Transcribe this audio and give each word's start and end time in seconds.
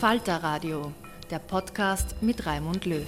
Falter 0.00 0.36
Radio, 0.44 0.92
der 1.28 1.40
Podcast 1.40 2.14
mit 2.20 2.46
Raimund 2.46 2.84
Löw. 2.86 3.02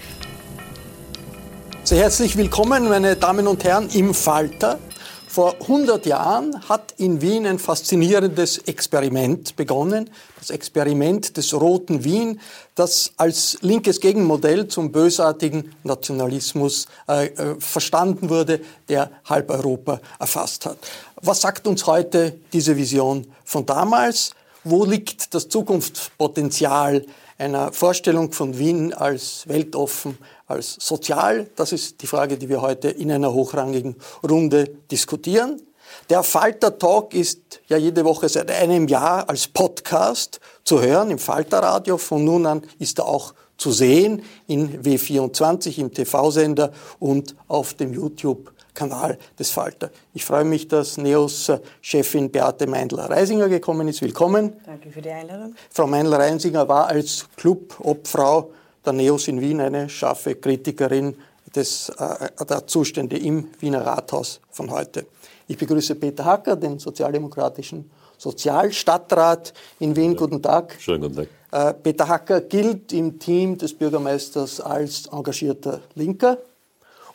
Sehr 1.84 2.00
herzlich 2.00 2.36
willkommen, 2.36 2.88
meine 2.88 3.14
Damen 3.14 3.46
und 3.46 3.62
Herren, 3.62 3.88
im 3.90 4.12
Falter. 4.12 4.80
Vor 5.28 5.54
100 5.60 6.04
Jahren 6.06 6.68
hat 6.68 6.94
in 6.96 7.20
Wien 7.20 7.46
ein 7.46 7.60
faszinierendes 7.60 8.58
Experiment 8.58 9.54
begonnen. 9.54 10.10
Das 10.40 10.50
Experiment 10.50 11.36
des 11.36 11.54
Roten 11.54 12.02
Wien, 12.02 12.40
das 12.74 13.12
als 13.16 13.58
linkes 13.60 14.00
Gegenmodell 14.00 14.66
zum 14.66 14.90
bösartigen 14.90 15.72
Nationalismus 15.84 16.88
äh, 17.08 17.26
äh, 17.26 17.54
verstanden 17.60 18.28
wurde, 18.30 18.62
der 18.88 19.12
halb 19.26 19.50
Europa 19.50 20.00
erfasst 20.18 20.66
hat. 20.66 20.78
Was 21.22 21.40
sagt 21.40 21.68
uns 21.68 21.86
heute 21.86 22.36
diese 22.52 22.76
Vision 22.76 23.28
von 23.44 23.64
damals? 23.64 24.34
Wo 24.64 24.84
liegt 24.84 25.32
das 25.34 25.48
Zukunftspotenzial 25.48 27.06
einer 27.38 27.72
Vorstellung 27.72 28.30
von 28.30 28.58
Wien 28.58 28.92
als 28.92 29.48
weltoffen, 29.48 30.18
als 30.46 30.76
sozial? 30.78 31.48
Das 31.56 31.72
ist 31.72 32.02
die 32.02 32.06
Frage, 32.06 32.36
die 32.36 32.50
wir 32.50 32.60
heute 32.60 32.90
in 32.90 33.10
einer 33.10 33.32
hochrangigen 33.32 33.96
Runde 34.22 34.66
diskutieren. 34.90 35.62
Der 36.10 36.22
Falter 36.22 36.78
Talk 36.78 37.14
ist 37.14 37.62
ja 37.68 37.78
jede 37.78 38.04
Woche 38.04 38.28
seit 38.28 38.50
einem 38.50 38.86
Jahr 38.86 39.26
als 39.30 39.48
Podcast 39.48 40.40
zu 40.62 40.82
hören 40.82 41.10
im 41.10 41.18
Falter 41.18 41.60
Radio. 41.60 41.96
Von 41.96 42.26
nun 42.26 42.44
an 42.44 42.62
ist 42.78 42.98
er 42.98 43.06
auch 43.06 43.32
zu 43.56 43.72
sehen 43.72 44.22
in 44.46 44.82
W24 44.82 45.78
im 45.78 45.94
TV-Sender 45.94 46.70
und 46.98 47.34
auf 47.48 47.72
dem 47.72 47.94
YouTube 47.94 48.52
Kanal 48.74 49.18
des 49.38 49.50
Falter. 49.50 49.90
Ich 50.14 50.24
freue 50.24 50.44
mich, 50.44 50.68
dass 50.68 50.98
NEOS-Chefin 50.98 52.30
Beate 52.30 52.66
Meindl-Reisinger 52.66 53.48
gekommen 53.48 53.88
ist. 53.88 54.02
Willkommen. 54.02 54.54
Danke 54.64 54.90
für 54.90 55.02
die 55.02 55.10
Einladung. 55.10 55.54
Frau 55.70 55.86
Meindl-Reisinger 55.86 56.68
war 56.68 56.86
als 56.86 57.26
Club-Obfrau 57.36 58.50
der 58.84 58.92
NEOS 58.92 59.28
in 59.28 59.40
Wien 59.40 59.60
eine 59.60 59.88
scharfe 59.88 60.36
Kritikerin 60.36 61.16
des, 61.54 61.90
äh, 61.90 62.44
der 62.44 62.66
Zustände 62.66 63.18
im 63.18 63.48
Wiener 63.60 63.84
Rathaus 63.84 64.40
von 64.50 64.70
heute. 64.70 65.06
Ich 65.48 65.58
begrüße 65.58 65.96
Peter 65.96 66.24
Hacker, 66.24 66.56
den 66.56 66.78
sozialdemokratischen 66.78 67.90
Sozialstadtrat 68.16 69.52
in 69.80 69.96
Wien. 69.96 70.14
Guten 70.14 70.42
Tag. 70.42 70.76
Schönen 70.78 71.02
guten 71.02 71.16
Tag. 71.16 71.28
Äh, 71.52 71.74
Peter 71.74 72.06
Hacker 72.06 72.42
gilt 72.42 72.92
im 72.92 73.18
Team 73.18 73.58
des 73.58 73.74
Bürgermeisters 73.74 74.60
als 74.60 75.06
engagierter 75.06 75.80
Linker. 75.94 76.38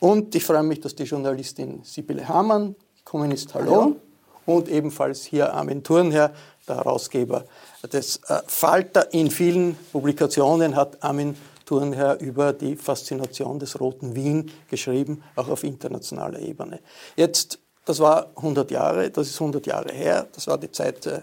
Und 0.06 0.36
ich 0.36 0.44
freue 0.44 0.62
mich, 0.62 0.82
dass 0.82 0.94
die 0.94 1.06
Journalistin 1.06 1.82
Sibylle 1.82 2.30
Hamann 2.30 2.76
gekommen 2.96 3.32
ist. 3.32 3.56
Hallo. 3.56 3.72
Hallo. 3.72 3.96
Und 4.46 4.70
ebenfalls 4.70 5.26
hier 5.26 5.52
Armin 5.52 5.82
Thurnherr, 5.84 6.32
der 6.68 6.76
Herausgeber 6.76 7.46
des 7.92 8.18
äh, 8.28 8.40
Falter. 8.46 9.12
In 9.16 9.32
vielen 9.32 9.76
Publikationen 9.92 10.76
hat 10.76 11.04
Armin 11.04 11.36
Thurnherr 11.66 12.20
über 12.20 12.54
die 12.54 12.76
Faszination 12.76 13.58
des 13.58 13.80
Roten 13.80 14.16
Wien 14.16 14.52
geschrieben, 14.70 15.24
auch 15.36 15.50
auf 15.50 15.64
internationaler 15.64 16.38
Ebene. 16.38 16.82
Jetzt, 17.16 17.58
das 17.86 18.00
war 18.00 18.30
100 18.36 18.70
Jahre, 18.70 19.10
das 19.10 19.30
ist 19.30 19.42
100 19.42 19.66
Jahre 19.66 19.92
her, 19.92 20.28
das 20.34 20.46
war 20.46 20.60
die 20.60 20.72
Zeit 20.72 21.08
äh, 21.08 21.22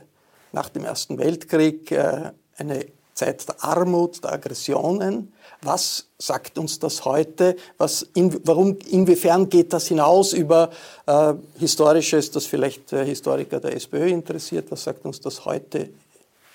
nach 0.50 0.70
dem 0.70 0.84
Ersten 0.84 1.18
Weltkrieg, 1.18 1.92
äh, 1.92 2.32
eine 2.56 2.84
Zeit 3.14 3.48
der 3.48 3.62
Armut, 3.62 4.22
der 4.24 4.32
Aggressionen. 4.32 5.32
Was 5.62 6.08
sagt 6.18 6.58
uns 6.58 6.78
das 6.78 7.04
heute? 7.04 7.56
Was, 7.78 8.02
in, 8.14 8.40
warum, 8.44 8.78
inwiefern 8.90 9.48
geht 9.48 9.72
das 9.72 9.88
hinaus 9.88 10.32
über 10.32 10.70
äh, 11.06 11.34
Historisches, 11.58 12.30
das 12.30 12.46
vielleicht 12.46 12.92
äh, 12.92 13.04
Historiker 13.04 13.60
der 13.60 13.76
SPÖ 13.76 14.08
interessiert? 14.08 14.70
Was 14.70 14.84
sagt 14.84 15.04
uns 15.04 15.20
das 15.20 15.44
heute 15.44 15.90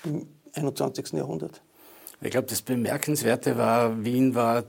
im 0.04 0.26
21. 0.54 1.12
Jahrhundert? 1.12 1.60
Ich 2.20 2.30
glaube, 2.30 2.48
das 2.48 2.62
Bemerkenswerte 2.62 3.56
war, 3.56 4.04
Wien 4.04 4.34
war 4.34 4.64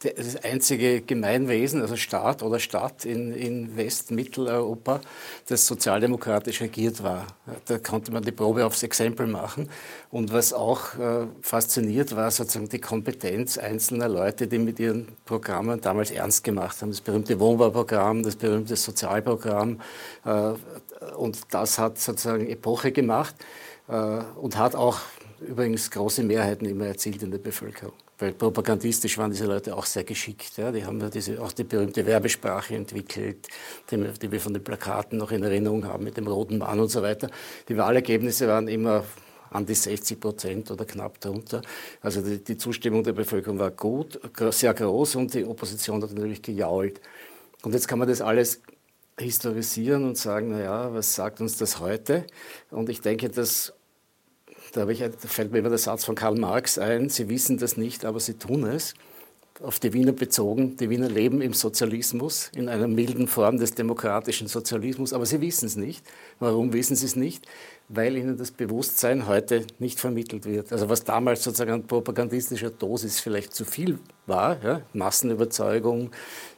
das 0.00 0.36
einzige 0.44 1.00
Gemeinwesen, 1.00 1.80
also 1.80 1.96
Staat 1.96 2.42
oder 2.42 2.58
Stadt 2.58 3.06
in, 3.06 3.32
in 3.32 3.76
West-Mitteleuropa, 3.76 5.00
das 5.48 5.66
sozialdemokratisch 5.66 6.60
regiert 6.60 7.02
war. 7.02 7.26
Da 7.64 7.78
konnte 7.78 8.12
man 8.12 8.22
die 8.22 8.32
Probe 8.32 8.66
aufs 8.66 8.82
Exempel 8.82 9.26
machen. 9.26 9.70
Und 10.10 10.32
was 10.32 10.52
auch 10.52 10.98
äh, 10.98 11.26
fasziniert 11.40 12.14
war, 12.14 12.30
sozusagen 12.30 12.68
die 12.68 12.80
Kompetenz 12.80 13.56
einzelner 13.56 14.08
Leute, 14.08 14.46
die 14.46 14.58
mit 14.58 14.78
ihren 14.78 15.08
Programmen 15.24 15.80
damals 15.80 16.10
ernst 16.10 16.44
gemacht 16.44 16.80
haben. 16.82 16.90
Das 16.90 17.00
berühmte 17.00 17.40
Wohnbauprogramm, 17.40 18.22
das 18.22 18.36
berühmte 18.36 18.76
Sozialprogramm. 18.76 19.80
Äh, 20.24 20.52
und 21.16 21.38
das 21.50 21.78
hat 21.78 21.98
sozusagen 21.98 22.48
Epoche 22.48 22.92
gemacht 22.92 23.34
äh, 23.88 23.92
und 23.92 24.58
hat 24.58 24.74
auch 24.74 25.00
übrigens 25.40 25.90
große 25.90 26.22
Mehrheiten 26.22 26.66
immer 26.66 26.86
erzielt 26.86 27.22
in 27.22 27.30
der 27.30 27.38
Bevölkerung. 27.38 27.94
Weil 28.18 28.32
propagandistisch 28.32 29.18
waren 29.18 29.30
diese 29.30 29.44
Leute 29.44 29.76
auch 29.76 29.84
sehr 29.84 30.04
geschickt. 30.04 30.56
Ja. 30.56 30.72
Die 30.72 30.84
haben 30.84 31.00
ja 31.00 31.10
diese, 31.10 31.40
auch 31.42 31.52
die 31.52 31.64
berühmte 31.64 32.06
Werbesprache 32.06 32.74
entwickelt, 32.74 33.46
die, 33.90 33.96
die, 33.96 34.32
wir 34.32 34.40
von 34.40 34.54
den 34.54 34.64
Plakaten 34.64 35.18
noch 35.18 35.32
in 35.32 35.42
Erinnerung 35.42 35.84
haben, 35.84 36.04
mit 36.04 36.16
dem 36.16 36.26
roten 36.26 36.58
Mann 36.58 36.80
und 36.80 36.88
so 36.88 37.02
weiter. 37.02 37.28
Die 37.68 37.76
Wahlergebnisse 37.76 38.48
waren 38.48 38.68
immer 38.68 39.04
an 39.50 39.66
die 39.66 39.74
60 39.74 40.18
Prozent 40.18 40.70
oder 40.70 40.84
knapp 40.84 41.20
darunter. 41.20 41.62
Also 42.00 42.22
die, 42.22 42.42
die, 42.42 42.56
Zustimmung 42.56 43.02
der 43.02 43.12
Bevölkerung 43.12 43.58
war 43.58 43.70
gut, 43.70 44.18
sehr 44.50 44.74
groß 44.74 45.16
und 45.16 45.34
die 45.34 45.44
Opposition 45.44 46.02
hat 46.02 46.12
natürlich 46.12 46.42
gejault. 46.42 47.00
Und 47.62 47.74
jetzt 47.74 47.86
kann 47.86 47.98
man 47.98 48.08
das 48.08 48.20
alles 48.20 48.62
historisieren 49.18 50.04
und 50.04 50.18
sagen, 50.18 50.50
naja, 50.50 50.92
was 50.92 51.14
sagt 51.14 51.40
uns 51.40 51.56
das 51.56 51.80
heute? 51.80 52.26
Und 52.70 52.88
ich 52.88 53.00
denke, 53.00 53.28
dass 53.28 53.72
da, 54.72 54.88
ich, 54.88 55.00
da, 55.00 55.10
fällt 55.28 55.52
mir 55.52 55.58
immer 55.58 55.68
der 55.68 55.78
Satz 55.78 56.04
von 56.04 56.14
Karl 56.14 56.36
Marx 56.36 56.78
ein, 56.78 57.08
Sie 57.08 57.28
wissen 57.28 57.58
das 57.58 57.76
nicht, 57.76 58.04
aber 58.04 58.20
Sie 58.20 58.34
tun 58.34 58.64
es. 58.64 58.94
auf 59.62 59.78
die 59.78 59.92
Wiener 59.92 60.12
bezogen. 60.12 60.76
Die 60.76 60.90
Wiener 60.90 61.08
leben 61.08 61.40
im 61.40 61.52
Sozialismus, 61.52 62.50
in 62.54 62.68
einer 62.68 62.88
milden 62.88 63.26
Form 63.26 63.58
des 63.58 63.72
demokratischen 63.72 64.48
Sozialismus, 64.48 65.12
aber 65.12 65.26
sie 65.26 65.40
wissen 65.40 65.66
es 65.66 65.76
nicht. 65.76 66.04
Warum 66.38 66.72
wissen 66.72 66.96
sie 66.96 67.06
es 67.06 67.16
nicht? 67.16 67.46
Weil 67.88 68.16
ihnen 68.16 68.36
das 68.36 68.50
Bewusstsein 68.50 69.26
heute 69.26 69.64
nicht 69.78 70.00
vermittelt 70.00 70.44
wird. 70.44 70.72
Also 70.72 70.88
was 70.88 71.04
damals 71.04 71.44
sozusagen 71.44 71.72
an 71.72 71.86
propagandistischer 71.86 72.70
Dosis 72.70 73.20
vielleicht 73.20 73.54
zu 73.54 73.64
viel 73.64 73.98
war, 74.26 74.62
ja, 74.62 74.82
Massenüberzeugung, 74.92 76.10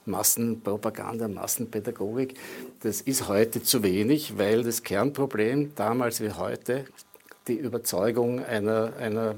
Massenpropaganda, 0.07 1.29
Massenpädagogik, 1.29 2.35
das 2.81 3.03
ist 3.03 3.29
heute 3.29 3.63
zu 3.63 3.83
wenig, 3.83 4.39
weil 4.39 4.63
das 4.63 4.83
Kernproblem 4.83 5.75
damals 5.75 6.21
wie 6.21 6.33
heute 6.33 6.87
die 7.49 7.57
Überzeugung 7.57 8.45
einer, 8.45 8.93
einer 8.99 9.35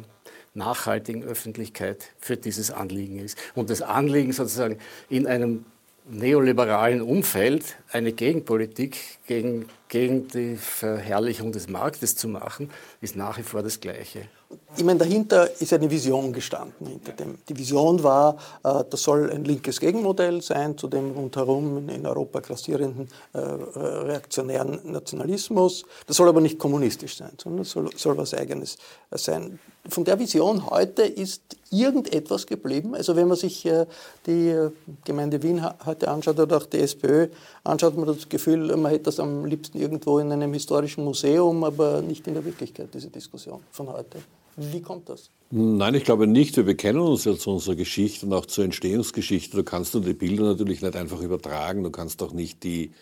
nachhaltigen 0.54 1.22
Öffentlichkeit 1.22 2.10
für 2.18 2.36
dieses 2.36 2.70
Anliegen 2.70 3.18
ist. 3.18 3.38
Und 3.54 3.70
das 3.70 3.82
Anliegen 3.82 4.32
sozusagen 4.32 4.78
in 5.08 5.26
einem 5.26 5.64
neoliberalen 6.08 7.02
Umfeld 7.02 7.76
eine 7.92 8.12
Gegenpolitik 8.12 9.18
gegen, 9.26 9.66
gegen 9.88 10.28
die 10.28 10.56
Verherrlichung 10.56 11.52
des 11.52 11.68
Marktes 11.68 12.16
zu 12.16 12.28
machen, 12.28 12.70
ist 13.00 13.16
nach 13.16 13.38
wie 13.38 13.42
vor 13.42 13.62
das 13.62 13.80
Gleiche. 13.80 14.28
Ich 14.76 14.84
meine, 14.84 14.98
dahinter 14.98 15.48
ist 15.60 15.72
eine 15.72 15.90
Vision 15.90 16.32
gestanden. 16.32 16.86
Hinter 16.86 17.12
dem. 17.12 17.38
Die 17.48 17.56
Vision 17.56 18.02
war, 18.02 18.36
äh, 18.64 18.84
das 18.88 19.02
soll 19.02 19.30
ein 19.30 19.44
linkes 19.44 19.78
Gegenmodell 19.78 20.42
sein 20.42 20.76
zu 20.76 20.88
dem 20.88 21.12
rundherum 21.12 21.88
in 21.88 22.06
Europa 22.06 22.40
klassierenden 22.40 23.08
äh, 23.32 23.38
reaktionären 23.38 24.80
Nationalismus. 24.84 25.84
Das 26.06 26.16
soll 26.16 26.28
aber 26.28 26.40
nicht 26.40 26.58
kommunistisch 26.58 27.16
sein, 27.16 27.32
sondern 27.40 27.64
soll, 27.64 27.90
soll 27.96 28.16
was 28.16 28.34
Eigenes 28.34 28.78
sein. 29.12 29.60
Von 29.88 30.04
der 30.04 30.18
Vision 30.18 30.68
heute 30.68 31.02
ist 31.02 31.56
irgendetwas 31.70 32.46
geblieben. 32.46 32.94
Also 32.94 33.16
wenn 33.16 33.28
man 33.28 33.36
sich 33.36 33.64
äh, 33.66 33.86
die 34.26 34.68
Gemeinde 35.04 35.42
Wien 35.42 35.64
heute 35.84 36.08
anschaut 36.08 36.38
oder 36.38 36.56
auch 36.56 36.66
die 36.66 36.78
SPÖ 36.78 37.28
anschaut, 37.62 37.79
man 37.82 38.06
das 38.06 38.28
Gefühl, 38.28 38.76
man 38.76 38.90
hätte 38.90 39.04
das 39.04 39.20
am 39.20 39.44
liebsten 39.44 39.78
irgendwo 39.78 40.18
in 40.18 40.30
einem 40.32 40.52
historischen 40.52 41.04
Museum, 41.04 41.64
aber 41.64 42.02
nicht 42.02 42.26
in 42.26 42.34
der 42.34 42.44
Wirklichkeit, 42.44 42.88
diese 42.94 43.08
Diskussion 43.08 43.60
von 43.70 43.88
heute. 43.88 44.18
Wie 44.56 44.82
kommt 44.82 45.08
das? 45.08 45.30
Nein, 45.50 45.94
ich 45.94 46.04
glaube 46.04 46.26
nicht. 46.26 46.56
Wir 46.56 46.64
bekennen 46.64 47.00
uns 47.00 47.24
ja 47.24 47.36
zu 47.36 47.50
unserer 47.50 47.76
Geschichte 47.76 48.26
und 48.26 48.32
auch 48.32 48.46
zur 48.46 48.64
Entstehungsgeschichte. 48.64 49.56
Du 49.56 49.64
kannst 49.64 49.94
nur 49.94 50.02
die 50.02 50.14
Bilder 50.14 50.44
natürlich 50.44 50.82
nicht 50.82 50.96
einfach 50.96 51.20
übertragen. 51.20 51.82
Du 51.82 51.90
kannst 51.90 52.22
auch 52.22 52.32
nicht 52.32 52.62
die, 52.62 52.92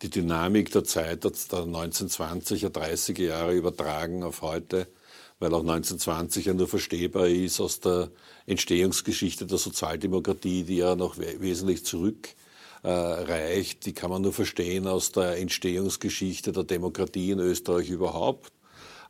die 0.00 0.10
Dynamik 0.10 0.72
der 0.72 0.84
Zeit 0.84 1.24
der 1.24 1.32
1920er, 1.32 2.68
30er 2.68 3.22
Jahre 3.22 3.54
übertragen 3.54 4.22
auf 4.22 4.42
heute, 4.42 4.88
weil 5.38 5.52
auch 5.54 5.60
1920 5.60 6.46
ja 6.46 6.54
nur 6.54 6.68
verstehbar 6.68 7.28
ist 7.28 7.60
aus 7.60 7.80
der 7.80 8.10
Entstehungsgeschichte 8.46 9.46
der 9.46 9.58
Sozialdemokratie, 9.58 10.64
die 10.64 10.76
ja 10.76 10.96
noch 10.96 11.18
wesentlich 11.18 11.84
zurückreicht. 11.84 12.36
Äh, 12.82 13.64
die 13.84 13.92
kann 13.92 14.10
man 14.10 14.22
nur 14.22 14.32
verstehen 14.32 14.86
aus 14.86 15.12
der 15.12 15.38
Entstehungsgeschichte 15.38 16.52
der 16.52 16.64
Demokratie 16.64 17.30
in 17.30 17.38
Österreich 17.38 17.90
überhaupt 17.90 18.52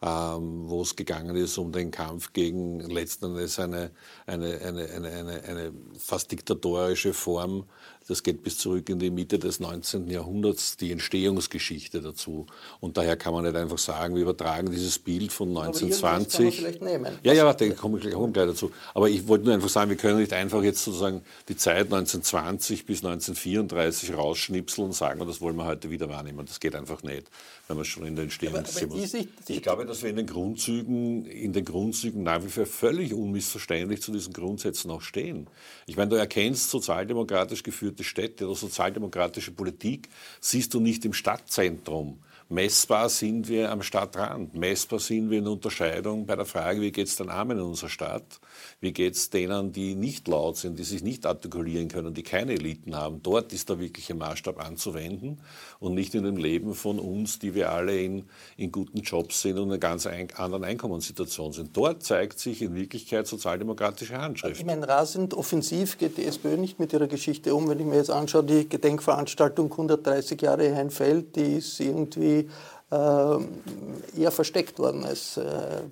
wo 0.02 0.82
es 0.82 0.96
gegangen 0.96 1.36
ist 1.36 1.58
um 1.58 1.70
den 1.70 1.90
Kampf 1.90 2.32
gegen 2.32 2.80
letzten 2.80 3.26
Endes 3.26 3.58
eine, 3.58 3.92
eine, 4.26 4.58
eine, 4.60 4.88
eine, 4.90 5.42
eine, 5.44 5.72
fast 5.96 6.32
diktatorische 6.32 7.14
Form 7.14 7.64
das 8.08 8.22
geht 8.22 8.42
bis 8.42 8.58
zurück 8.58 8.88
in 8.88 8.98
die 8.98 9.10
Mitte 9.10 9.38
des 9.38 9.60
19. 9.60 10.08
Jahrhunderts, 10.08 10.76
die 10.76 10.90
Entstehungsgeschichte 10.90 12.00
dazu. 12.00 12.46
Und 12.80 12.96
daher 12.96 13.16
kann 13.16 13.32
man 13.32 13.44
nicht 13.44 13.56
einfach 13.56 13.78
sagen, 13.78 14.14
wir 14.14 14.22
übertragen 14.22 14.70
dieses 14.70 14.98
Bild 14.98 15.32
von 15.32 15.48
1920. 15.48 16.36
Kann 16.36 16.44
man 16.44 16.52
vielleicht 16.52 16.82
nehmen. 16.82 17.18
Ja, 17.22 17.32
ja, 17.32 17.44
warte, 17.44 17.70
komme 17.74 17.98
ich 17.98 18.04
gleich, 18.04 18.32
gleich 18.32 18.46
dazu. 18.46 18.72
Aber 18.94 19.08
ich 19.08 19.28
wollte 19.28 19.44
nur 19.44 19.54
einfach 19.54 19.68
sagen, 19.68 19.90
wir 19.90 19.96
können 19.96 20.18
nicht 20.18 20.32
einfach 20.32 20.62
jetzt 20.62 20.84
sozusagen 20.84 21.22
die 21.48 21.56
Zeit 21.56 21.92
1920 21.92 22.86
bis 22.86 23.04
1934 23.04 24.14
rausschnipseln 24.14 24.86
und 24.88 24.92
sagen, 24.92 25.24
das 25.26 25.40
wollen 25.40 25.56
wir 25.56 25.64
heute 25.64 25.90
wieder 25.90 26.08
wahrnehmen. 26.08 26.44
Das 26.44 26.58
geht 26.58 26.74
einfach 26.74 27.02
nicht, 27.02 27.28
wenn 27.68 27.76
man 27.76 27.84
schon 27.84 28.04
in 28.04 28.16
der 28.16 28.24
Entstehungsgeschichte. 28.24 29.28
Ich 29.48 29.62
glaube, 29.62 29.86
dass 29.92 30.02
wir 30.02 30.10
in 30.10 30.16
den 30.16 30.26
Grundzügen, 30.26 31.26
in 31.26 31.52
den 31.52 31.66
Grundzügen 31.66 32.22
nach 32.22 32.42
wie 32.42 32.48
vor 32.48 32.64
völlig 32.64 33.12
unmissverständlich 33.12 34.00
zu 34.00 34.10
diesen 34.10 34.32
Grundsätzen 34.32 34.90
auch 34.90 35.02
stehen. 35.02 35.46
Ich 35.86 35.98
meine, 35.98 36.08
du 36.08 36.16
erkennst 36.16 36.70
sozialdemokratisch 36.70 37.62
geführt 37.62 37.82
geführte 37.82 38.04
Städte 38.04 38.46
oder 38.46 38.54
sozialdemokratische 38.54 39.50
Politik 39.50 40.08
siehst 40.40 40.72
du 40.72 40.80
nicht 40.80 41.04
im 41.04 41.12
Stadtzentrum. 41.12 42.20
Messbar 42.48 43.08
sind 43.08 43.48
wir 43.48 43.70
am 43.70 43.82
Stadtrand. 43.82 44.54
Messbar 44.54 44.98
sind 44.98 45.30
wir 45.30 45.38
in 45.38 45.46
Unterscheidung 45.46 46.26
bei 46.26 46.36
der 46.36 46.44
Frage, 46.44 46.80
wie 46.80 46.92
geht 46.92 47.08
es 47.08 47.16
den 47.16 47.28
Armen 47.28 47.58
in 47.58 47.64
unserer 47.64 47.88
Stadt? 47.88 48.40
Wie 48.80 48.92
geht 48.92 49.14
es 49.14 49.30
denen, 49.30 49.72
die 49.72 49.94
nicht 49.94 50.28
laut 50.28 50.56
sind, 50.56 50.78
die 50.78 50.84
sich 50.84 51.02
nicht 51.02 51.26
artikulieren 51.26 51.88
können, 51.88 52.14
die 52.14 52.22
keine 52.22 52.52
Eliten 52.52 52.96
haben? 52.96 53.22
Dort 53.22 53.52
ist 53.52 53.68
der 53.68 53.80
wirkliche 53.80 54.14
Maßstab 54.14 54.64
anzuwenden 54.64 55.40
und 55.80 55.94
nicht 55.94 56.14
in 56.14 56.24
dem 56.24 56.36
Leben 56.36 56.74
von 56.74 56.98
uns, 56.98 57.38
die 57.38 57.54
wir 57.54 57.72
alle 57.72 58.00
in, 58.00 58.24
in 58.56 58.72
guten 58.72 59.00
Jobs 59.00 59.42
sind 59.42 59.58
und 59.58 59.64
in 59.64 59.70
einer 59.70 59.78
ganz 59.78 60.06
ein, 60.06 60.28
anderen 60.36 60.64
Einkommenssituation 60.64 61.52
sind. 61.52 61.76
Dort 61.76 62.02
zeigt 62.02 62.38
sich 62.38 62.62
in 62.62 62.74
Wirklichkeit 62.74 63.26
sozialdemokratische 63.26 64.18
Handschrift. 64.18 64.60
Ich 64.60 64.66
meine, 64.66 64.86
rasend 64.88 65.34
offensiv 65.34 65.98
geht 65.98 66.16
die 66.16 66.24
SPÖ 66.24 66.56
nicht 66.56 66.78
mit 66.78 66.92
ihrer 66.92 67.06
Geschichte 67.06 67.54
um. 67.54 67.68
Wenn 67.68 67.80
ich 67.80 67.86
mir 67.86 67.96
jetzt 67.96 68.10
anschaue, 68.10 68.44
die 68.44 68.68
Gedenkveranstaltung 68.68 69.70
130 69.70 70.40
Jahre 70.40 70.74
Heinfeld, 70.74 71.36
die 71.36 71.56
ist 71.56 71.80
irgendwie 71.80 72.48
eher 72.92 74.30
versteckt 74.30 74.78
worden, 74.78 75.04
als 75.04 75.38
äh, 75.38 75.82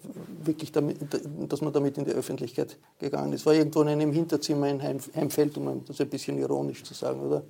wirklich, 0.45 0.71
damit, 0.71 0.99
dass 1.49 1.63
man 1.63 1.73
damit 1.73 1.97
in 1.97 2.05
die 2.05 2.11
Öffentlichkeit 2.11 2.77
gegangen 2.99 3.33
ist. 3.33 3.47
War 3.47 3.55
irgendwo 3.55 3.81
in 3.83 3.89
einem 3.89 4.13
Hinterzimmer 4.13 4.69
in 4.69 4.83
Heimfeld, 4.83 5.57
um 5.57 5.85
das 5.87 6.01
ein 6.01 6.09
bisschen 6.09 6.39
ironisch 6.39 6.83
zu 6.85 6.93
sagen, 6.93 7.21
oder? 7.21 7.43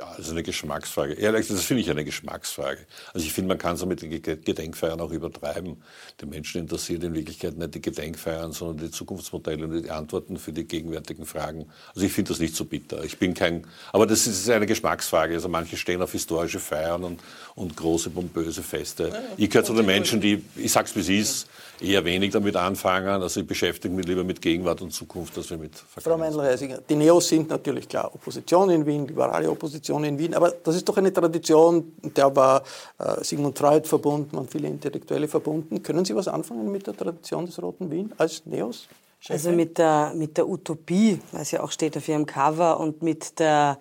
Ja, 0.00 0.14
das 0.16 0.28
ist 0.28 0.32
eine 0.32 0.42
Geschmacksfrage. 0.42 1.12
Ehrlich, 1.12 1.46
das 1.46 1.62
finde 1.62 1.82
ich 1.82 1.90
eine 1.90 2.06
Geschmacksfrage. 2.06 2.86
Also 3.12 3.26
ich 3.26 3.34
finde, 3.34 3.48
man 3.48 3.58
kann 3.58 3.74
es 3.74 3.84
mit 3.84 4.00
den 4.00 4.10
Gedenkfeiern 4.10 4.98
auch 4.98 5.10
übertreiben. 5.10 5.76
Die 6.22 6.24
Menschen 6.24 6.62
interessiert 6.62 7.04
in 7.04 7.12
Wirklichkeit 7.12 7.58
nicht 7.58 7.74
die 7.74 7.82
Gedenkfeiern, 7.82 8.52
sondern 8.52 8.86
die 8.86 8.90
Zukunftsmodelle 8.90 9.66
und 9.66 9.82
die 9.84 9.90
Antworten 9.90 10.38
für 10.38 10.54
die 10.54 10.64
gegenwärtigen 10.64 11.26
Fragen. 11.26 11.66
Also 11.94 12.06
ich 12.06 12.12
finde 12.14 12.30
das 12.30 12.40
nicht 12.40 12.56
so 12.56 12.64
bitter. 12.64 13.04
Ich 13.04 13.18
bin 13.18 13.34
kein, 13.34 13.66
aber 13.92 14.06
das 14.06 14.26
ist 14.26 14.48
eine 14.48 14.64
Geschmacksfrage. 14.64 15.34
Also 15.34 15.50
manche 15.50 15.76
stehen 15.76 16.00
auf 16.00 16.12
historische 16.12 16.60
Feiern 16.60 17.04
und, 17.04 17.20
und 17.54 17.76
große 17.76 18.08
pompöse 18.08 18.62
Feste. 18.62 19.12
Ich 19.36 19.50
gehöre 19.50 19.66
zu 19.66 19.74
den 19.74 19.84
Menschen, 19.84 20.22
die, 20.22 20.42
ich 20.56 20.72
sag's 20.72 20.96
wie 20.96 21.00
es 21.00 21.10
ist, 21.10 21.48
eher 21.82 22.04
wenig 22.04 22.32
damit 22.32 22.56
anfangen. 22.56 23.22
Also 23.22 23.40
ich 23.40 23.46
beschäftige 23.46 23.94
mich 23.94 24.06
lieber 24.06 24.24
mit 24.24 24.40
Gegenwart 24.40 24.82
und 24.82 24.92
Zukunft, 24.92 25.36
als 25.36 25.50
wir 25.50 25.58
mit 25.58 25.74
Vergangenheit. 25.76 26.32
Frau 26.32 26.40
Meinl-Reisinger, 26.40 26.78
die 26.88 26.96
Neos 26.96 27.28
sind 27.28 27.48
natürlich 27.48 27.88
klar 27.88 28.14
Opposition 28.14 28.70
in 28.70 28.86
Wien, 28.86 29.06
liberale 29.06 29.50
Opposition 29.50 30.04
in 30.04 30.18
Wien. 30.18 30.34
Aber 30.34 30.50
das 30.50 30.76
ist 30.76 30.88
doch 30.88 30.96
eine 30.96 31.12
Tradition, 31.12 31.92
der 32.02 32.34
war 32.34 32.62
äh, 32.98 33.22
Sigmund 33.24 33.58
Freud 33.58 33.86
verbunden 33.86 34.36
und 34.36 34.50
viele 34.50 34.68
Intellektuelle 34.68 35.28
verbunden. 35.28 35.82
Können 35.82 36.04
Sie 36.04 36.14
was 36.14 36.28
anfangen 36.28 36.70
mit 36.70 36.86
der 36.86 36.96
Tradition 36.96 37.46
des 37.46 37.60
Roten 37.62 37.90
Wien 37.90 38.12
als 38.18 38.44
Neos? 38.46 38.88
Also 39.28 39.52
mit 39.52 39.76
der, 39.76 40.12
mit 40.14 40.38
der 40.38 40.48
Utopie, 40.48 41.20
was 41.32 41.50
ja 41.50 41.62
auch 41.62 41.70
steht 41.70 41.96
auf 41.96 42.08
Ihrem 42.08 42.24
Cover, 42.24 42.80
und 42.80 43.02
mit 43.02 43.38
der 43.38 43.78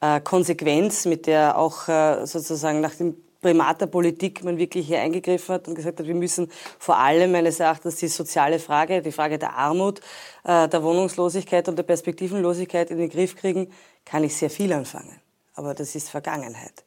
äh, 0.00 0.20
Konsequenz, 0.20 1.04
mit 1.04 1.26
der 1.26 1.58
auch 1.58 1.88
äh, 1.88 2.24
sozusagen 2.26 2.80
nach 2.80 2.94
dem 2.94 3.14
Primat 3.40 3.80
der 3.80 3.86
Politik 3.86 4.42
man 4.44 4.58
wirklich 4.58 4.86
hier 4.86 5.00
eingegriffen 5.00 5.54
hat 5.54 5.68
und 5.68 5.74
gesagt 5.74 6.00
hat, 6.00 6.06
wir 6.06 6.14
müssen 6.14 6.50
vor 6.78 6.96
allem 6.98 7.32
meines 7.32 7.60
Erachtens 7.60 7.96
die 7.96 8.08
soziale 8.08 8.58
Frage, 8.58 9.02
die 9.02 9.12
Frage 9.12 9.38
der 9.38 9.54
Armut, 9.54 10.00
äh, 10.44 10.68
der 10.68 10.82
Wohnungslosigkeit 10.82 11.68
und 11.68 11.76
der 11.76 11.84
Perspektivenlosigkeit 11.84 12.90
in 12.90 12.98
den 12.98 13.10
Griff 13.10 13.36
kriegen, 13.36 13.72
kann 14.04 14.24
ich 14.24 14.36
sehr 14.36 14.50
viel 14.50 14.72
anfangen 14.72 15.20
aber 15.58 15.74
das 15.74 15.96
ist 15.96 16.08
Vergangenheit. 16.08 16.84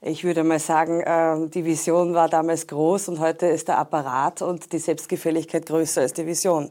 Ich 0.00 0.22
würde 0.22 0.44
mal 0.44 0.60
sagen, 0.60 1.02
ähm, 1.04 1.50
die 1.50 1.64
Vision 1.64 2.14
war 2.14 2.28
damals 2.28 2.68
groß 2.68 3.08
und 3.08 3.18
heute 3.18 3.46
ist 3.46 3.66
der 3.66 3.78
Apparat 3.78 4.42
und 4.42 4.72
die 4.72 4.78
Selbstgefälligkeit 4.78 5.66
größer 5.66 6.02
als 6.02 6.12
die 6.12 6.24
Vision. 6.24 6.70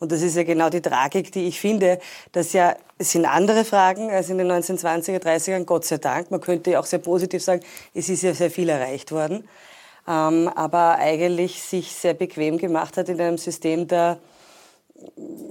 Und 0.00 0.12
das 0.12 0.22
ist 0.22 0.36
ja 0.36 0.44
genau 0.44 0.70
die 0.70 0.80
Tragik, 0.80 1.32
die 1.32 1.46
ich 1.48 1.60
finde, 1.60 1.98
dass 2.32 2.52
ja, 2.52 2.76
es 2.98 3.12
sind 3.12 3.24
andere 3.24 3.64
Fragen 3.64 4.10
als 4.10 4.30
in 4.30 4.38
den 4.38 4.50
1920er, 4.50 5.20
30ern, 5.20 5.64
Gott 5.64 5.84
sei 5.84 5.98
Dank. 5.98 6.30
Man 6.30 6.40
könnte 6.40 6.78
auch 6.78 6.86
sehr 6.86 7.00
positiv 7.00 7.42
sagen, 7.42 7.62
es 7.94 8.08
ist 8.08 8.22
ja 8.22 8.34
sehr 8.34 8.50
viel 8.50 8.68
erreicht 8.68 9.12
worden. 9.12 9.48
Ähm, 10.06 10.48
aber 10.54 10.96
eigentlich 10.96 11.62
sich 11.62 11.92
sehr 11.92 12.14
bequem 12.14 12.58
gemacht 12.58 12.96
hat 12.96 13.08
in 13.08 13.20
einem 13.20 13.38
System 13.38 13.88
der 13.88 14.18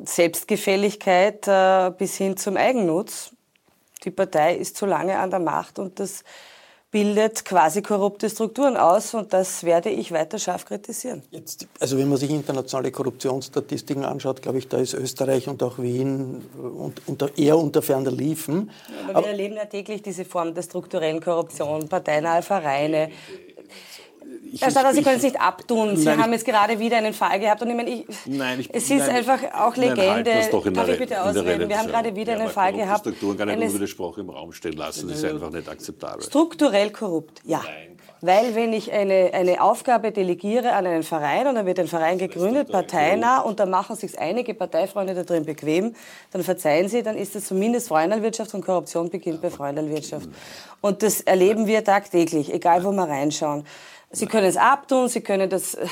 Selbstgefälligkeit 0.06 1.48
äh, 1.48 1.92
bis 1.98 2.16
hin 2.18 2.38
zum 2.38 2.58
Eigennutz 2.58 3.32
die 4.04 4.12
Partei 4.12 4.56
ist 4.56 4.78
zu 4.78 4.86
lange 4.86 5.18
an 5.18 5.30
der 5.30 5.40
Macht 5.40 5.80
und 5.80 6.00
das 6.00 6.24
bildet 6.90 7.44
quasi 7.44 7.82
korrupte 7.82 8.30
Strukturen 8.30 8.78
aus 8.78 9.14
und 9.14 9.34
das 9.34 9.64
werde 9.64 9.90
ich 9.90 10.12
weiter 10.12 10.40
scharf 10.40 10.66
kritisieren. 10.66 11.22
Jetzt, 11.32 11.68
also 11.80 11.98
wenn 11.98 12.08
man 12.08 12.18
sich 12.18 12.30
internationale 12.30 12.92
Korruptionsstatistiken 12.92 14.06
anschaut, 14.06 14.42
glaube 14.42 14.60
ich, 14.60 14.70
da 14.70 14.78
ist 14.78 14.94
Österreich 14.94 15.50
und 15.50 15.62
auch 15.64 15.80
Wien 15.80 16.46
unter, 17.06 17.38
eher 17.38 17.58
unter 17.58 17.82
ferner 17.82 18.12
Liefen. 18.12 18.72
Ja, 18.88 19.10
aber, 19.10 19.10
aber 19.10 19.26
wir 19.26 19.32
erleben 19.32 19.56
ja 19.56 19.66
täglich 19.66 20.02
diese 20.02 20.24
Form 20.24 20.54
der 20.54 20.62
strukturellen 20.62 21.20
Korruption, 21.20 21.90
parteinahe 21.90 22.42
Vereine. 22.42 23.10
Ich, 24.52 24.62
Herr 24.62 24.72
Stadler, 24.72 24.94
Sie 24.94 25.04
können 25.04 25.18
es 25.18 25.24
nicht 25.24 25.40
abtun. 25.40 25.96
Sie 25.98 26.06
nein, 26.06 26.22
haben 26.22 26.34
jetzt 26.34 26.46
gerade 26.46 26.80
wieder 26.80 26.98
einen 26.98 27.14
Fall 27.14 27.40
gehabt 27.40 27.62
und 27.62 27.70
ich 27.70 27.76
meine, 27.76 27.90
ich, 27.90 28.06
nein, 28.26 28.60
ich, 28.60 28.74
es 28.74 28.90
ist 28.90 29.00
nein, 29.00 29.18
einfach 29.18 29.40
auch 29.54 29.76
Legende. 29.76 30.32
Nein, 30.32 30.48
doch 30.52 30.66
in 30.66 30.74
Darf 30.74 30.90
ich 30.90 31.00
bitte 31.00 31.22
ausreden? 31.22 31.70
Wir 31.70 31.78
haben 31.78 31.88
gerade 31.88 32.16
wieder 32.16 32.34
ja, 32.34 32.40
einen 32.40 32.50
Fall 32.50 32.74
gehabt. 32.74 33.02
Strukturen 33.02 33.38
kann 33.38 33.48
nicht 33.48 33.62
unwidersprochen 33.62 34.24
im 34.24 34.30
Raum 34.30 34.52
stehen 34.54 34.74
lassen. 34.74 35.08
Das 35.08 35.18
ist 35.18 35.26
einfach 35.26 35.50
nicht 35.52 35.68
akzeptabel. 35.68 36.24
Strukturell 36.24 36.92
korrupt, 36.92 37.42
ja. 37.44 37.62
Nein. 37.64 37.98
Weil 38.22 38.56
wenn 38.56 38.74
ich 38.74 38.92
eine, 38.92 39.32
eine 39.34 39.62
Aufgabe 39.62 40.12
delegiere 40.12 40.74
an 40.74 40.88
einen 40.88 41.04
Verein 41.04 41.48
und 41.48 41.56
dann 41.56 41.66
wird 41.68 41.80
ein 41.80 41.88
Verein 41.88 42.18
gegründet, 42.18 42.72
parteinah, 42.72 43.42
und 43.42 43.60
dann 43.60 43.70
machen 43.70 43.96
sich 43.96 44.18
einige 44.18 44.56
Parteifreunde 44.56 45.14
da 45.14 45.24
drin 45.24 45.46
bequem, 45.46 45.94
dann 46.32 46.44
verzeihen 46.44 46.90
Sie, 46.90 47.04
dann 47.04 47.16
ist 47.16 47.36
es 47.36 47.46
zumindest 47.46 47.90
Freundelwirtschaft 47.90 48.54
und 48.56 48.66
Korruption 48.66 49.10
beginnt 49.10 49.42
bei 49.42 49.52
Freundelwirtschaft. 49.52 50.30
Und 50.82 51.04
das 51.04 51.22
erleben 51.22 51.68
wir 51.68 51.84
tagtäglich, 51.84 52.52
egal 52.52 52.84
wo 52.84 52.92
wir 52.92 53.08
reinschauen. 53.08 53.66
Sie 54.10 54.26
können 54.26 54.46
es 54.46 54.56
abtun, 54.56 55.10
Sie 55.10 55.20
können 55.20 55.50
das 55.50 55.74
äh, 55.74 55.86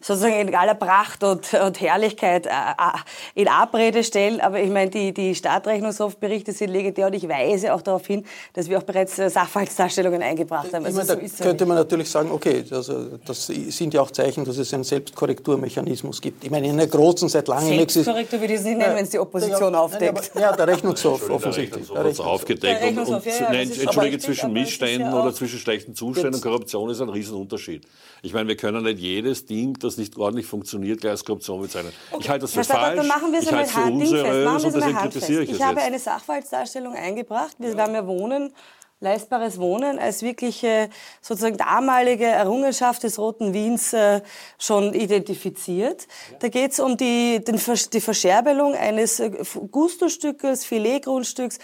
sozusagen 0.00 0.48
in 0.48 0.54
aller 0.54 0.74
Pracht 0.74 1.22
und, 1.22 1.52
und 1.52 1.78
Herrlichkeit 1.82 2.46
äh, 2.46 2.50
äh, 2.50 3.40
in 3.42 3.46
Abrede 3.46 4.02
stellen. 4.02 4.40
Aber 4.40 4.58
ich 4.58 4.70
meine, 4.70 4.90
die, 4.90 5.12
die 5.12 5.34
Stadtrechnungshofberichte 5.34 6.52
sind 6.52 6.70
legendär 6.70 7.08
und 7.08 7.12
ich 7.12 7.28
weise 7.28 7.74
auch 7.74 7.82
darauf 7.82 8.06
hin, 8.06 8.24
dass 8.54 8.70
wir 8.70 8.78
auch 8.78 8.84
bereits 8.84 9.16
Sachverhaltsdarstellungen 9.16 10.22
eingebracht 10.22 10.72
haben. 10.72 10.86
Also, 10.86 10.96
meine, 10.96 11.28
so 11.28 11.36
da 11.36 11.44
könnte 11.44 11.66
man 11.66 11.76
natürlich 11.76 12.10
sagen, 12.10 12.30
okay, 12.30 12.64
also, 12.70 13.18
das 13.26 13.46
sind 13.46 13.92
ja 13.92 14.00
auch 14.00 14.12
Zeichen, 14.12 14.46
dass 14.46 14.56
es 14.56 14.72
einen 14.72 14.84
Selbstkorrekturmechanismus 14.84 16.22
gibt. 16.22 16.44
Ich 16.44 16.50
meine, 16.50 16.68
in 16.68 16.72
einer 16.72 16.86
großen, 16.86 17.28
seit 17.28 17.48
langem 17.48 17.76
Selbstkorrektur 17.76 18.40
würde 18.40 18.54
ich 18.54 18.60
es 18.60 18.64
nicht 18.64 18.78
nennen, 18.78 18.96
wenn 18.96 19.04
es 19.04 19.10
die 19.10 19.18
Opposition 19.18 19.74
ja, 19.74 19.80
aufdeckt. 19.80 20.30
Nein, 20.34 20.42
ja, 20.42 20.56
der 20.56 20.68
Rechnungshof 20.68 21.28
offensichtlich. 21.28 21.86
Der 21.86 21.96
Rechnungshof 21.98 22.26
aufgedeckt. 22.26 22.80
Der 22.80 22.88
Rechnungshof, 22.88 23.26
und, 23.26 23.32
und, 23.32 23.40
ja, 23.40 23.52
nein, 23.52 23.70
Entschuldige, 23.70 24.18
zwischen 24.18 24.54
Missständen 24.54 25.12
oder 25.12 25.34
zwischen 25.34 25.58
schlechten 25.58 25.94
Zuständen 25.94 26.36
und 26.36 26.40
Korruption 26.40 26.88
ist 26.88 27.02
ein 27.02 27.10
Riesenunterschied. 27.10 27.57
Unterschied. 27.58 27.86
Ich 28.22 28.32
meine, 28.32 28.48
wir 28.48 28.56
können 28.56 28.82
nicht 28.84 28.98
jedes 28.98 29.46
Ding, 29.46 29.78
das 29.78 29.96
nicht 29.96 30.16
ordentlich 30.16 30.46
funktioniert, 30.46 31.00
gleich 31.00 31.12
als 31.12 31.24
Korruption 31.24 31.62
bezeichnen. 31.62 31.92
Okay. 32.10 32.22
Ich 32.22 32.28
halte 32.30 32.42
das 32.42 32.52
für 32.52 32.58
Herr 32.58 32.64
falsch. 32.64 32.96
Dann 32.96 33.06
machen 33.06 33.32
wir 33.32 33.40
ich 33.40 33.52
halte 33.52 33.64
es 33.64 33.72
für 33.72 33.82
unseriös 33.82 34.64
und 34.64 34.74
deswegen 34.74 34.98
kritisiere 34.98 35.42
ich 35.42 35.50
es 35.50 35.56
Ich 35.56 35.62
habe 35.62 35.80
eine 35.80 35.98
Sachverhaltsdarstellung 35.98 36.94
eingebracht. 36.94 37.56
Wir 37.58 37.74
ja. 37.74 37.78
haben 37.78 37.94
ja 37.94 38.06
Wohnen 38.06 38.52
leistbares 39.00 39.60
Wohnen 39.60 40.00
als 40.00 40.22
wirkliche 40.22 40.90
sozusagen 41.20 41.56
damalige 41.56 42.24
Errungenschaft 42.24 43.04
des 43.04 43.16
Roten 43.20 43.52
Wiens 43.54 43.92
äh, 43.92 44.22
schon 44.58 44.92
identifiziert. 44.92 46.08
Da 46.40 46.48
geht 46.48 46.72
es 46.72 46.80
um 46.80 46.96
die, 46.96 47.38
den, 47.44 47.60
die 47.92 48.00
Verscherbelung 48.00 48.74
eines 48.74 49.20
äh, 49.20 49.30
Gusto-Stückes, 49.70 50.64
Filetgrundstücks 50.64 51.60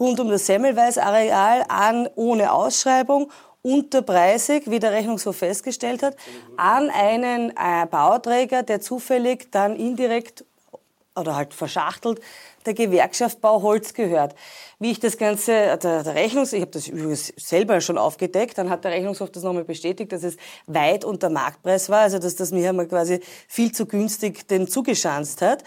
rund 0.00 0.20
um 0.20 0.30
das 0.30 0.46
Semmelweis-Areal 0.46 1.64
an 1.68 2.08
ohne 2.14 2.52
Ausschreibung 2.52 3.30
unterpreisig, 3.68 4.70
wie 4.70 4.78
der 4.78 4.92
Rechnungshof 4.92 5.36
festgestellt 5.36 6.02
hat, 6.02 6.16
an 6.56 6.90
einen 6.90 7.50
äh, 7.50 7.86
Bauträger, 7.90 8.62
der 8.62 8.80
zufällig 8.80 9.50
dann 9.50 9.76
indirekt 9.76 10.44
oder 11.14 11.36
halt 11.36 11.52
verschachtelt 11.52 12.20
der 12.64 12.74
Gewerkschaft 12.74 13.40
Bauholz 13.40 13.94
gehört. 13.94 14.34
Wie 14.78 14.90
ich 14.90 15.00
das 15.00 15.16
Ganze, 15.16 15.52
der, 15.78 16.02
der 16.02 16.14
Rechnungshof, 16.14 16.54
ich 16.54 16.60
habe 16.60 16.70
das 16.70 16.88
übrigens 16.88 17.32
selber 17.36 17.80
schon 17.80 17.98
aufgedeckt, 17.98 18.58
dann 18.58 18.70
hat 18.70 18.84
der 18.84 18.92
Rechnungshof 18.92 19.30
das 19.30 19.42
nochmal 19.42 19.64
bestätigt, 19.64 20.12
dass 20.12 20.22
es 20.22 20.36
weit 20.66 21.04
unter 21.04 21.30
Marktpreis 21.30 21.88
war, 21.88 22.00
also 22.00 22.18
dass 22.18 22.36
das 22.36 22.52
mir 22.52 22.68
einmal 22.68 22.86
quasi 22.86 23.20
viel 23.48 23.72
zu 23.72 23.86
günstig 23.86 24.46
den 24.48 24.68
zugeschanzt 24.68 25.42
hat 25.42 25.64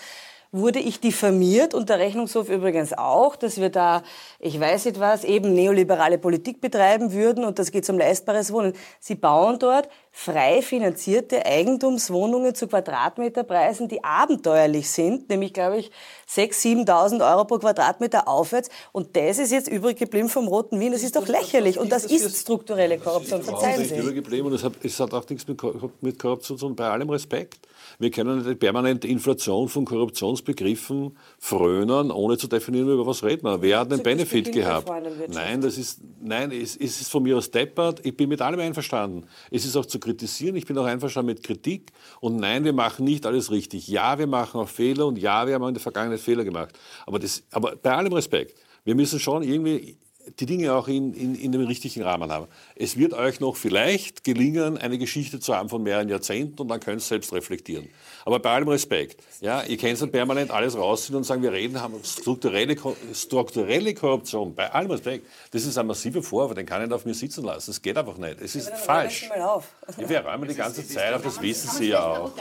wurde 0.52 0.80
ich 0.80 1.00
diffamiert 1.00 1.74
und 1.74 1.90
der 1.90 2.00
Rechnungshof 2.00 2.50
übrigens 2.50 2.92
auch, 2.94 3.36
dass 3.38 3.60
wir 3.60 3.70
da, 3.70 4.04
ich 4.40 4.60
weiß 4.60 4.86
nicht 4.86 5.00
was, 5.00 5.24
eben 5.24 5.54
neoliberale 5.54 6.18
Politik 6.18 6.60
betreiben 6.60 7.14
würden 7.14 7.46
und 7.46 7.58
das 7.58 7.72
geht 7.72 7.90
um 7.90 7.98
leistbares 7.98 8.52
Wohnen. 8.52 8.74
Sie 9.00 9.16
bauen 9.16 9.60
dort 9.60 9.88
frei 10.12 10.62
finanzierte 10.62 11.46
Eigentumswohnungen 11.46 12.54
zu 12.54 12.68
Quadratmeterpreisen, 12.68 13.88
die 13.88 14.04
abenteuerlich 14.04 14.90
sind, 14.90 15.30
nämlich, 15.30 15.54
glaube 15.54 15.78
ich, 15.78 15.92
6.000, 16.30 16.86
7.000 16.86 17.32
Euro 17.32 17.46
pro 17.46 17.58
Quadratmeter 17.60 18.28
aufwärts. 18.28 18.70
Und 18.92 19.16
das 19.16 19.40
ist 19.40 19.52
jetzt 19.52 19.70
übrig 19.70 19.98
geblieben 19.98 20.30
vom 20.30 20.48
Roten 20.48 20.80
Wien. 20.80 20.92
Das 20.92 21.04
ist 21.04 21.16
doch 21.16 21.28
lächerlich. 21.28 21.80
Und 21.80 21.92
das 21.92 22.06
ist 22.06 22.38
strukturelle 22.38 23.00
Korruption. 23.00 23.42
Verzeihen 23.42 23.84
Sie. 23.84 23.90
Das 23.90 23.92
ist 23.92 24.04
übrig 24.04 24.16
geblieben 24.16 24.48
und 24.48 24.54
es 24.54 24.64
hat, 24.64 24.74
es 24.84 25.00
hat 25.00 25.14
auch 25.14 25.28
nichts 25.30 25.48
mit 25.48 25.58
Korruption 25.58 26.42
zu 26.42 26.68
tun, 26.68 26.76
bei 26.76 26.90
allem 26.90 27.10
Respekt. 27.10 27.68
Wir 28.00 28.12
können 28.12 28.44
die 28.44 28.56
permanente 28.56 29.08
Inflation 29.08 29.70
von 29.70 29.86
Korruptionsbegriffen 29.86 31.18
frönen, 31.40 32.12
ohne 32.12 32.38
zu 32.38 32.48
definieren, 32.48 32.90
über 32.90 33.06
was 33.06 33.24
reden 33.24 33.44
wir. 33.44 33.62
Wer 33.62 33.80
hat 33.80 33.92
einen 33.92 34.04
Benefit 34.04 34.52
gehabt? 34.52 34.90
Nein, 35.30 35.62
das 35.62 35.78
ist, 35.78 36.00
nein, 36.22 36.52
es, 36.52 36.76
es 36.76 37.02
ist 37.02 37.12
von 37.12 37.24
mir 37.24 37.38
aus 37.38 37.52
deppert. 37.52 38.06
Ich 38.06 38.16
bin 38.16 38.30
mit 38.30 38.42
allem 38.42 38.60
einverstanden. 38.60 39.28
Es 39.50 39.66
ist 39.66 39.76
auch 39.76 39.86
zu 39.86 40.00
kritisieren. 40.02 40.56
Ich 40.56 40.66
bin 40.66 40.78
auch 40.78 40.86
einverstanden 40.86 41.34
mit 41.34 41.44
Kritik. 41.44 41.92
Und 42.20 42.36
nein, 42.38 42.64
wir 42.66 42.74
machen 42.74 43.06
nicht 43.06 43.26
alles 43.26 43.52
richtig. 43.52 43.88
Ja, 43.88 44.20
wir 44.20 44.28
machen 44.28 44.60
auch 44.60 44.68
Fehler 44.68 45.08
und 45.08 45.18
ja, 45.18 45.48
wir 45.48 45.54
haben 45.54 45.64
auch 45.64 45.70
in 45.70 45.74
der 45.74 45.82
Vergangenheit 45.82 46.20
Fehler 46.20 46.44
gemacht. 46.44 46.78
Aber, 47.06 47.20
das, 47.20 47.44
aber 47.52 47.76
bei 47.76 47.96
allem 47.96 48.12
Respekt, 48.12 48.60
wir 48.84 48.96
müssen 48.96 49.20
schon 49.20 49.44
irgendwie 49.44 49.98
die 50.40 50.46
Dinge 50.46 50.74
auch 50.74 50.88
in, 50.88 51.14
in, 51.14 51.36
in 51.36 51.52
dem 51.52 51.66
richtigen 51.66 52.04
Rahmen 52.04 52.32
haben. 52.32 52.48
Es 52.76 52.98
wird 52.98 53.14
euch 53.14 53.40
noch 53.40 53.56
vielleicht 53.56 54.24
gelingen, 54.24 54.78
eine 54.78 54.98
Geschichte 54.98 55.40
zu 55.40 55.56
haben 55.56 55.70
von 55.70 55.84
mehreren 55.84 56.10
Jahrzehnten 56.10 56.62
und 56.62 56.68
dann 56.68 56.80
könnt 56.80 57.02
ihr 57.02 57.06
selbst 57.06 57.34
reflektieren. 57.34 57.90
Aber 58.26 58.40
bei 58.40 58.52
allem 58.52 58.68
Respekt, 58.68 59.22
ja, 59.42 59.64
ihr 59.64 59.78
könnt 59.78 60.02
dann 60.02 60.12
permanent 60.12 60.52
alles 60.52 60.78
rausziehen 60.78 61.16
und 61.16 61.24
sagen, 61.24 61.42
wir 61.42 61.52
reden, 61.52 61.82
haben 61.82 61.96
strukturelle, 62.04 62.76
strukturelle 63.14 63.94
Korruption, 63.94 64.54
bei 64.54 64.72
allem 64.72 64.92
Respekt, 64.92 65.28
das 65.52 65.66
ist 65.66 65.78
ein 65.78 65.88
massiver 65.88 66.22
Vorwurf, 66.22 66.56
den 66.56 66.66
kann 66.66 66.82
ich 66.82 66.88
nicht 66.88 66.96
auf 66.96 67.06
mir 67.06 67.14
sitzen 67.14 67.44
lassen. 67.44 67.72
Das 67.72 67.82
geht 67.82 67.98
einfach 67.98 68.18
nicht. 68.18 68.42
Es 68.42 68.56
ist 68.56 68.70
ja, 68.70 68.76
falsch. 68.76 69.30
Ja, 69.36 69.62
wir 69.98 70.20
räumen 70.20 70.48
die 70.48 70.56
ganze 70.56 70.88
Zeit 70.88 71.14
auf, 71.14 71.22
das 71.22 71.42
wissen 71.42 71.70
Sie 71.72 71.90
ja 71.90 72.06
auch. 72.06 72.32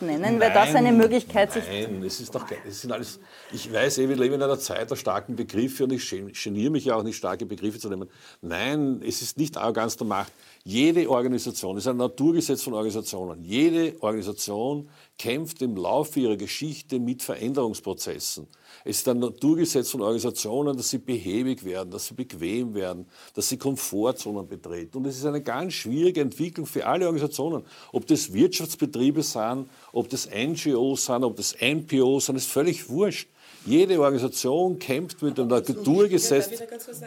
Nennen, 0.00 0.38
wäre 0.38 0.52
das 0.52 0.74
eine 0.74 0.92
Möglichkeit, 0.92 1.52
sich... 1.52 1.64
Nein, 1.66 2.02
es 2.04 2.20
ist 2.20 2.34
doch, 2.34 2.46
es 2.66 2.82
sind 2.82 2.92
alles, 2.92 3.20
ich 3.52 3.72
weiß 3.72 3.98
eh, 3.98 4.08
wir 4.08 4.16
leben 4.16 4.34
in 4.34 4.42
einer 4.42 4.58
Zeit 4.58 4.90
der 4.90 4.96
starken 4.96 5.36
Begriffe 5.36 5.84
und 5.84 5.92
ich 5.92 6.08
geniere 6.42 6.70
mich 6.70 6.84
ja 6.84 6.99
auch 7.00 7.04
nicht 7.04 7.16
starke 7.16 7.46
Begriffe 7.46 7.78
zu 7.78 7.88
nehmen. 7.88 8.08
Nein, 8.40 9.02
es 9.04 9.22
ist 9.22 9.38
nicht 9.38 9.56
Arroganz 9.56 9.96
der 9.96 10.06
Macht. 10.06 10.32
Jede 10.64 11.08
Organisation, 11.08 11.76
es 11.76 11.84
ist 11.84 11.88
ein 11.88 11.96
Naturgesetz 11.96 12.62
von 12.62 12.74
Organisationen, 12.74 13.42
jede 13.42 13.96
Organisation 14.00 14.88
kämpft 15.18 15.60
im 15.62 15.76
Laufe 15.76 16.20
ihrer 16.20 16.36
Geschichte 16.36 16.98
mit 16.98 17.22
Veränderungsprozessen. 17.22 18.46
Es 18.84 18.98
ist 18.98 19.08
ein 19.08 19.18
Naturgesetz 19.18 19.90
von 19.90 20.00
Organisationen, 20.00 20.76
dass 20.76 20.90
sie 20.90 20.98
behäbig 20.98 21.64
werden, 21.64 21.90
dass 21.90 22.06
sie 22.06 22.14
bequem 22.14 22.74
werden, 22.74 23.06
dass 23.34 23.48
sie 23.48 23.58
Komfortzonen 23.58 24.46
betreten. 24.48 24.98
Und 24.98 25.06
es 25.06 25.18
ist 25.18 25.26
eine 25.26 25.42
ganz 25.42 25.74
schwierige 25.74 26.20
Entwicklung 26.20 26.66
für 26.66 26.86
alle 26.86 27.06
Organisationen. 27.06 27.64
Ob 27.92 28.06
das 28.06 28.32
Wirtschaftsbetriebe 28.32 29.22
sind, 29.22 29.68
ob 29.92 30.08
das 30.08 30.28
NGOs 30.30 31.06
sind, 31.06 31.24
ob 31.24 31.36
das 31.36 31.54
NPOs 31.60 32.26
sind, 32.26 32.36
ist 32.36 32.48
völlig 32.48 32.88
wurscht. 32.88 33.28
Jede 33.66 34.00
Organisation 34.00 34.78
kämpft 34.78 35.22
mit 35.22 35.36
dem 35.36 35.48
Naturgesetz. 35.48 36.50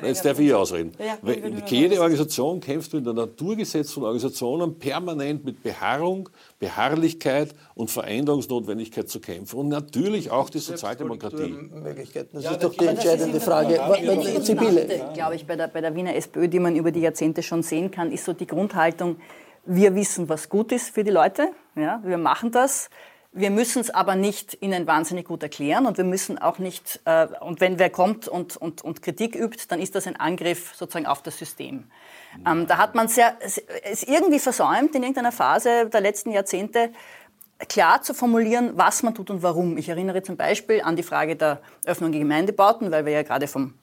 Jetzt 0.04 0.24
darf 0.24 0.40
ich 0.40 0.54
ausreden. 0.54 0.92
Jede 1.66 2.00
Organisation 2.00 2.60
kämpft 2.60 2.94
mit 2.94 3.06
dem 3.06 3.16
Naturgesetz 3.16 3.92
von 3.92 4.04
Organisationen 4.04 4.78
permanent 4.78 5.44
mit 5.44 5.64
Beharrung, 5.64 6.30
Beharrlichkeit 6.60 7.56
und 7.76 7.90
Veränderungsnotwendigkeit 7.90 9.10
zu 9.10 9.20
kämpfen. 9.20 9.58
Und 9.60 9.70
natürlich 9.70 10.30
auch 10.30 10.50
die 10.50 10.60
Sozialdemokratie. 10.60 11.56
Das 12.32 12.46
ist 12.46 12.64
doch 12.64 12.76
die 12.76 12.86
entscheidende 12.86 13.40
Frage. 13.40 13.80
Sibylle. 14.42 15.12
Glaube 15.14 15.36
ich, 15.36 15.48
bei 15.48 15.56
der, 15.56 15.68
bei 15.68 15.82
der 15.82 15.96
Wiener 15.96 16.16
SPÖ, 16.16 16.48
die 16.48 16.60
man 16.60 16.76
über 16.76 16.92
die 16.92 17.02
Jahrzehnte 17.02 17.42
schon 17.42 17.64
sehen 17.64 17.90
kann, 17.90 18.12
ist 18.12 18.26
so 18.26 18.34
die 18.34 18.48
Grundhaltung, 18.48 19.18
wir 19.66 19.96
wissen, 19.96 20.28
was 20.30 20.50
gut 20.50 20.72
ist 20.72 20.90
für 20.90 21.04
die 21.04 21.12
Leute. 21.12 21.50
Ja, 21.76 22.02
wir 22.04 22.18
machen 22.18 22.52
das. 22.52 22.90
Wir 23.36 23.50
müssen 23.50 23.82
es 23.82 23.90
aber 23.90 24.16
nicht 24.16 24.58
ihnen 24.62 24.86
wahnsinnig 24.86 25.28
gut 25.28 25.42
erklären 25.42 25.88
und 25.88 25.98
wir 25.98 26.04
müssen 26.04 26.38
auch 26.38 26.60
nicht, 26.60 27.02
äh, 27.06 27.28
und 27.40 27.62
wenn 27.62 27.80
wer 27.80 27.90
kommt 27.90 28.28
und, 28.28 28.58
und, 28.58 28.84
und 28.84 29.02
Kritik 29.02 29.36
übt, 29.36 29.66
dann 29.70 29.80
ist 29.80 29.96
das 29.96 30.06
ein 30.06 30.16
Angriff 30.16 30.76
sozusagen 30.76 31.08
auf 31.08 31.24
das 31.24 31.38
System. 31.40 31.86
Ähm, 32.48 32.68
da 32.68 32.78
hat 32.78 32.94
man 32.94 33.08
sehr, 33.08 33.36
es 33.42 34.04
irgendwie 34.04 34.40
versäumt 34.40 34.94
in 34.96 35.02
irgendeiner 35.02 35.32
Phase 35.32 35.90
der 35.90 36.02
letzten 36.02 36.32
Jahrzehnte, 36.32 36.92
klar 37.68 38.02
zu 38.02 38.14
formulieren, 38.14 38.74
was 38.76 39.04
man 39.04 39.16
tut 39.16 39.30
und 39.30 39.44
warum. 39.44 39.78
Ich 39.78 39.90
erinnere 39.90 40.22
zum 40.22 40.38
Beispiel 40.38 40.82
an 40.82 40.96
die 40.96 41.04
Frage 41.04 41.36
der 41.36 41.62
Öffnung 41.86 42.12
der 42.12 42.20
Gemeindebauten, 42.20 42.92
weil 42.92 43.06
wir 43.06 43.14
ja 43.14 43.24
gerade 43.24 43.48
vom 43.48 43.74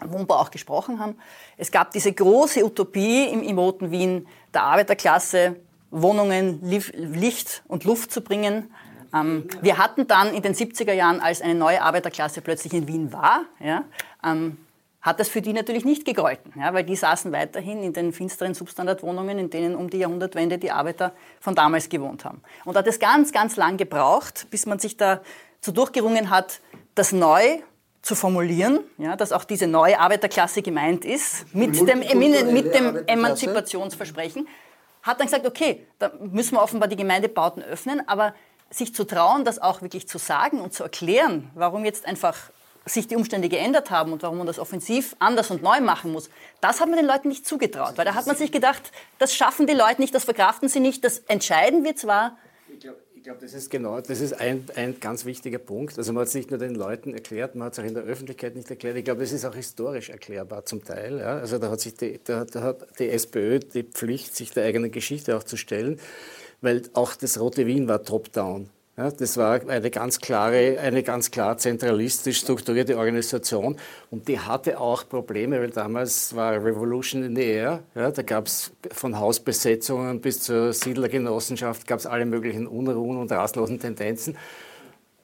Wohnbau 0.00 0.36
auch 0.36 0.50
gesprochen 0.50 0.98
haben. 0.98 1.16
Es 1.56 1.70
gab 1.70 1.92
diese 1.92 2.12
große 2.12 2.64
Utopie 2.64 3.24
im, 3.24 3.58
Roten 3.58 3.90
Wien 3.90 4.26
der 4.52 4.64
Arbeiterklasse, 4.64 5.56
Wohnungen, 5.90 6.60
Licht 6.62 7.62
und 7.68 7.84
Luft 7.84 8.10
zu 8.12 8.22
bringen. 8.22 8.72
Ähm, 9.14 9.48
wir 9.60 9.78
hatten 9.78 10.06
dann 10.06 10.34
in 10.34 10.42
den 10.42 10.54
70er 10.54 10.92
Jahren, 10.92 11.20
als 11.20 11.40
eine 11.42 11.54
neue 11.54 11.82
Arbeiterklasse 11.82 12.40
plötzlich 12.40 12.72
in 12.72 12.88
Wien 12.88 13.12
war, 13.12 13.44
ja, 13.60 13.84
ähm, 14.24 14.58
hat 15.02 15.18
das 15.18 15.28
für 15.28 15.42
die 15.42 15.52
natürlich 15.52 15.84
nicht 15.84 16.04
gegolten, 16.04 16.52
ja, 16.56 16.72
weil 16.72 16.84
die 16.84 16.94
saßen 16.94 17.32
weiterhin 17.32 17.82
in 17.82 17.92
den 17.92 18.12
finsteren 18.12 18.54
Substandardwohnungen, 18.54 19.36
in 19.36 19.50
denen 19.50 19.74
um 19.74 19.90
die 19.90 19.98
Jahrhundertwende 19.98 20.58
die 20.58 20.70
Arbeiter 20.70 21.12
von 21.40 21.56
damals 21.56 21.88
gewohnt 21.88 22.24
haben. 22.24 22.40
Und 22.64 22.76
hat 22.76 22.86
es 22.86 23.00
ganz, 23.00 23.32
ganz 23.32 23.56
lang 23.56 23.76
gebraucht, 23.76 24.46
bis 24.50 24.64
man 24.64 24.78
sich 24.78 24.96
da 24.96 25.20
so 25.60 25.72
durchgerungen 25.72 26.30
hat, 26.30 26.60
das 26.94 27.10
neu 27.10 27.58
zu 28.00 28.14
formulieren, 28.14 28.80
ja, 28.98 29.16
dass 29.16 29.32
auch 29.32 29.44
diese 29.44 29.66
neue 29.66 29.98
Arbeiterklasse 29.98 30.62
gemeint 30.62 31.04
ist, 31.04 31.52
mit 31.54 31.76
dem, 31.76 32.00
mit 32.52 32.74
dem 32.74 33.06
Emanzipationsversprechen. 33.06 34.48
hat 35.02 35.18
dann 35.18 35.26
gesagt, 35.26 35.46
okay, 35.46 35.86
da 35.98 36.12
müssen 36.20 36.54
wir 36.54 36.62
offenbar 36.62 36.88
die 36.88 36.96
Gemeindebauten 36.96 37.62
öffnen, 37.62 38.06
aber 38.08 38.34
sich 38.72 38.94
zu 38.94 39.04
trauen, 39.04 39.44
das 39.44 39.60
auch 39.60 39.82
wirklich 39.82 40.08
zu 40.08 40.18
sagen 40.18 40.60
und 40.60 40.72
zu 40.72 40.82
erklären, 40.82 41.50
warum 41.54 41.84
jetzt 41.84 42.06
einfach 42.06 42.36
sich 42.84 43.06
die 43.06 43.16
Umstände 43.16 43.48
geändert 43.48 43.90
haben 43.90 44.12
und 44.12 44.22
warum 44.22 44.38
man 44.38 44.46
das 44.46 44.58
offensiv 44.58 45.14
anders 45.18 45.50
und 45.50 45.62
neu 45.62 45.80
machen 45.80 46.12
muss, 46.12 46.28
das 46.60 46.80
hat 46.80 46.88
man 46.88 46.96
den 46.96 47.06
Leuten 47.06 47.28
nicht 47.28 47.46
zugetraut. 47.46 47.92
Weil 47.96 48.04
da 48.04 48.14
hat 48.14 48.26
man 48.26 48.36
sich 48.36 48.50
gedacht, 48.50 48.90
das 49.18 49.34
schaffen 49.34 49.66
die 49.66 49.72
Leute 49.72 50.00
nicht, 50.00 50.14
das 50.14 50.24
verkraften 50.24 50.68
sie 50.68 50.80
nicht, 50.80 51.04
das 51.04 51.18
entscheiden 51.28 51.84
wir 51.84 51.94
zwar. 51.94 52.36
Ich 53.22 53.26
glaube, 53.26 53.40
das 53.40 53.54
ist 53.54 53.70
genau, 53.70 54.00
das 54.00 54.20
ist 54.20 54.32
ein, 54.32 54.66
ein 54.74 54.98
ganz 54.98 55.24
wichtiger 55.24 55.58
Punkt. 55.58 55.96
Also 55.96 56.12
man 56.12 56.22
hat 56.22 56.28
es 56.28 56.34
nicht 56.34 56.50
nur 56.50 56.58
den 56.58 56.74
Leuten 56.74 57.14
erklärt, 57.14 57.54
man 57.54 57.66
hat 57.66 57.74
es 57.74 57.78
auch 57.78 57.84
in 57.84 57.94
der 57.94 58.02
Öffentlichkeit 58.02 58.56
nicht 58.56 58.68
erklärt. 58.68 58.96
Ich 58.96 59.04
glaube, 59.04 59.22
es 59.22 59.30
ist 59.30 59.44
auch 59.44 59.54
historisch 59.54 60.10
erklärbar 60.10 60.64
zum 60.64 60.82
Teil. 60.82 61.20
Ja? 61.20 61.36
Also 61.36 61.58
da 61.58 61.70
hat 61.70 61.80
sich 61.80 61.94
die, 61.94 62.18
da, 62.24 62.44
da 62.44 62.62
hat 62.62 62.98
die 62.98 63.08
SPÖ 63.08 63.60
die 63.60 63.84
Pflicht, 63.84 64.34
sich 64.34 64.50
der 64.50 64.64
eigenen 64.64 64.90
Geschichte 64.90 65.36
auch 65.36 65.44
zu 65.44 65.56
stellen, 65.56 66.00
weil 66.62 66.82
auch 66.94 67.14
das 67.14 67.38
Rote 67.38 67.66
Wien 67.66 67.86
war 67.88 68.02
top-down. 68.02 68.70
Ja, 68.96 69.10
das 69.10 69.38
war 69.38 69.66
eine 69.68 69.90
ganz 69.90 70.20
klare, 70.20 70.78
eine 70.78 71.02
ganz 71.02 71.30
klar 71.30 71.56
zentralistisch 71.56 72.40
strukturierte 72.40 72.98
Organisation 72.98 73.76
und 74.10 74.28
die 74.28 74.38
hatte 74.38 74.78
auch 74.78 75.08
Probleme, 75.08 75.60
weil 75.60 75.70
damals 75.70 76.36
war 76.36 76.52
Revolution 76.62 77.22
in 77.24 77.34
the 77.34 77.42
Air. 77.42 77.82
Ja, 77.94 78.10
da 78.10 78.20
gab 78.20 78.48
es 78.48 78.70
von 78.90 79.18
Hausbesetzungen 79.18 80.20
bis 80.20 80.40
zur 80.42 80.74
Siedlergenossenschaft 80.74 81.86
gab 81.86 82.00
es 82.00 82.06
alle 82.06 82.26
möglichen 82.26 82.66
Unruhen 82.66 83.16
und 83.16 83.32
rastlosen 83.32 83.80
Tendenzen. 83.80 84.36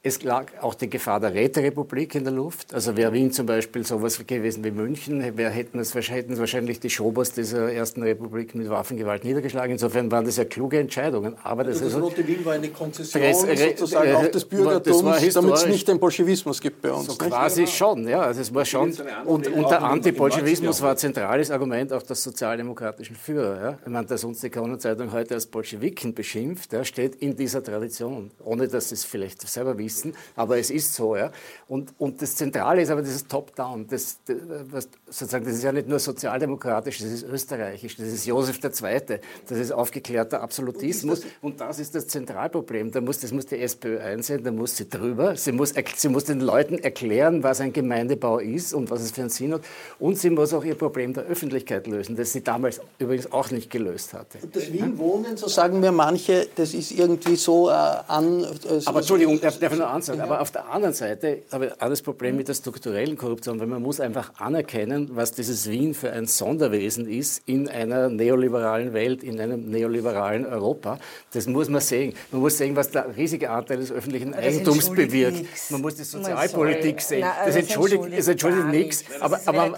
Es 0.03 0.23
lag 0.23 0.47
auch 0.61 0.75
die 0.75 0.89
Gefahr 0.89 1.19
der 1.19 1.35
Räterepublik 1.35 2.15
in 2.15 2.23
der 2.23 2.33
Luft. 2.33 2.73
Also 2.73 2.97
wäre 2.97 3.13
Wien 3.13 3.33
zum 3.33 3.47
Beispiel 3.47 3.85
sowas 3.85 4.25
gewesen 4.25 4.63
wie 4.63 4.71
München, 4.71 5.37
wär, 5.37 5.51
hätten, 5.51 5.81
es, 5.81 5.93
hätten 5.95 6.35
es 6.35 6.39
wahrscheinlich 6.39 6.79
die 6.79 6.89
Schobers 6.89 7.33
dieser 7.33 7.73
ersten 7.73 8.05
Republik 8.05 8.55
mit 8.55 8.71
Waffengewalt 8.71 9.25
niedergeschlagen. 9.25 9.73
Insofern 9.73 10.11
waren 10.13 10.25
das 10.25 10.37
ja 10.37 10.45
kluge 10.45 10.79
Entscheidungen. 10.79 11.37
Aber 11.43 11.65
das, 11.65 11.83
also 11.83 11.99
das 11.99 12.11
Rote 12.11 12.27
Wien 12.27 12.45
war 12.45 12.55
eine 12.55 12.69
Konzession 12.69 13.23
sozusagen 13.35 14.15
auch 14.15 14.29
des 14.29 14.45
Bürgertums, 14.45 15.35
damit 15.35 15.55
es 15.55 15.67
nicht 15.67 15.89
den 15.89 15.99
Bolschewismus 15.99 16.61
gibt 16.61 16.81
bei 16.81 16.93
uns. 16.93 17.07
So 17.07 17.17
quasi 17.17 17.67
schon, 17.67 18.07
ja. 18.07 18.21
Also 18.21 18.41
es 18.41 18.55
war 18.55 18.65
schon. 18.65 18.95
Und, 19.25 19.49
und 19.49 19.69
der 19.69 19.83
Antibolschewismus 19.83 20.81
war 20.81 20.93
ein 20.93 20.97
zentrales 20.97 21.51
Argument 21.51 21.93
auch 21.93 22.03
der 22.03 22.15
sozialdemokratischen 22.15 23.17
Führer. 23.17 23.61
Ja. 23.61 23.79
Ich 23.85 23.91
meine, 23.91 24.07
dass 24.07 24.23
uns 24.23 24.41
die 24.41 24.51
Kronenzeitung 24.51 25.11
heute 25.13 25.35
als 25.35 25.47
Bolschewiken 25.47 26.15
beschimpft, 26.15 26.73
ja, 26.73 26.85
steht 26.85 27.17
in 27.17 27.37
dieser 27.37 27.65
Tradition, 27.65 28.31
ohne 28.45 28.69
dass 28.69 28.91
sie 28.91 28.95
es 28.95 29.05
vielleicht 29.05 29.47
selber 29.49 29.77
wissen 29.77 29.98
wissen, 29.99 30.15
aber 30.37 30.59
es 30.59 30.71
ist 30.71 30.95
so. 30.95 31.17
Ja? 31.17 31.31
Und, 31.69 31.93
und 31.99 32.23
das 32.23 32.37
Zentrale 32.37 32.83
ist 32.83 32.91
aber 32.91 33.03
dieses 33.03 33.27
Top-Down. 33.27 33.87
Das, 33.89 34.19
das, 34.25 34.89
sozusagen, 35.07 35.45
das 35.45 35.55
ist 35.55 35.65
ja 35.65 35.73
nicht 35.73 35.89
nur 35.89 35.99
sozialdemokratisch, 35.99 36.99
das 36.99 37.09
ist 37.09 37.25
österreichisch, 37.25 37.97
das 37.97 38.09
ist 38.09 38.27
Josef 38.27 38.59
II., 38.63 39.21
das 39.49 39.59
ist 39.59 39.73
aufgeklärter 39.73 40.41
Absolutismus. 40.41 41.23
Und 41.43 41.61
das 41.61 41.79
ist 41.79 41.95
das 41.95 42.09
Zentralproblem. 42.09 42.91
Da 42.91 43.01
muss, 43.01 43.21
das 43.21 43.33
muss 43.33 43.47
die 43.47 43.61
SPÖ 43.61 43.99
einsehen, 43.99 44.43
da 44.43 44.51
muss 44.51 44.77
sie 44.77 44.89
drüber. 44.89 45.37
Sie 45.37 45.53
muss, 45.53 45.75
sie 45.97 46.09
muss 46.09 46.25
den 46.25 46.41
Leuten 46.41 46.79
erklären, 46.79 47.43
was 47.43 47.61
ein 47.61 47.73
Gemeindebau 47.73 48.39
ist 48.39 48.73
und 48.73 48.91
was 48.91 49.03
es 49.03 49.13
für 49.13 49.23
einen 49.23 49.31
Sinn 49.31 49.55
hat. 49.55 49.63
Und 49.99 50.19
sie 50.19 50.31
muss 50.31 50.55
auch 50.55 50.65
ihr 50.65 50.75
Problem 50.75 51.13
der 51.13 51.25
Öffentlichkeit 51.25 51.87
lösen, 51.87 52.17
das 52.17 52.33
sie 52.33 52.43
damals 52.43 52.81
übrigens 52.99 53.31
auch 53.33 53.51
nicht 53.51 53.71
gelöst 53.71 54.15
hatte. 54.15 54.39
Und 54.43 54.55
das 54.55 54.73
Wien-Wohnen, 54.73 55.37
so 55.37 55.49
sagen 55.49 55.81
mir 55.81 55.93
manche, 55.93 56.49
das 56.55 56.75
ist 56.75 56.93
irgendwie 56.93 57.37
so 57.37 57.69
äh, 57.69 57.73
an... 57.73 58.45
Äh, 58.45 58.81
aber 58.85 58.99
Entschuldigung, 58.99 59.41
darf, 59.41 59.59
darf 59.59 59.73
nur 59.79 59.89
ansagen. 59.89 60.21
Aber 60.21 60.41
auf 60.41 60.51
der 60.51 60.69
anderen 60.69 60.95
Seite 60.95 61.43
habe 61.53 61.67
ich 61.67 61.73
auch 61.73 61.89
das 61.89 62.03
Problem 62.03 62.37
mit 62.37 62.49
der 62.49 62.55
strukturellen 62.55 63.17
Korruption, 63.17 63.61
weil 63.61 63.67
man 63.67 63.83
muss 63.83 64.01
einfach 64.01 64.33
anerkennen, 64.39 65.11
was 65.13 65.33
dieses 65.33 65.69
Wien 65.71 65.95
für 65.95 66.13
ein 66.13 66.27
Sonderwesen 66.27 67.09
ist 67.09 67.43
in 67.47 67.69
einer 67.69 68.09
neoliberalen 68.09 68.93
Welt, 68.93 69.23
in 69.23 69.41
einem 69.41 69.71
neoliberalen 69.71 70.47
Europa. 70.47 70.99
Das 71.33 71.47
muss 71.47 71.69
man 71.69 71.81
sehen. 71.81 72.15
Man 72.31 72.41
muss 72.41 72.59
sehen, 72.59 72.77
was 72.77 72.91
der 72.91 73.17
riesige 73.17 73.51
Anteil 73.51 73.79
des 73.79 73.93
öffentlichen 73.93 74.35
Eigentums 74.35 74.91
bewirkt. 74.91 75.39
Nix. 75.39 75.71
Man 75.71 75.81
muss 75.81 75.95
die 75.95 76.05
Sozialpolitik 76.05 77.01
sehen. 77.01 77.21
Na, 77.21 77.47
das, 77.47 77.57
entschuldigt, 77.57 78.05
das 78.17 78.29
entschuldigt 78.29 78.67
nichts. 78.67 79.05
Aber, 79.21 79.41
aber, 79.47 79.75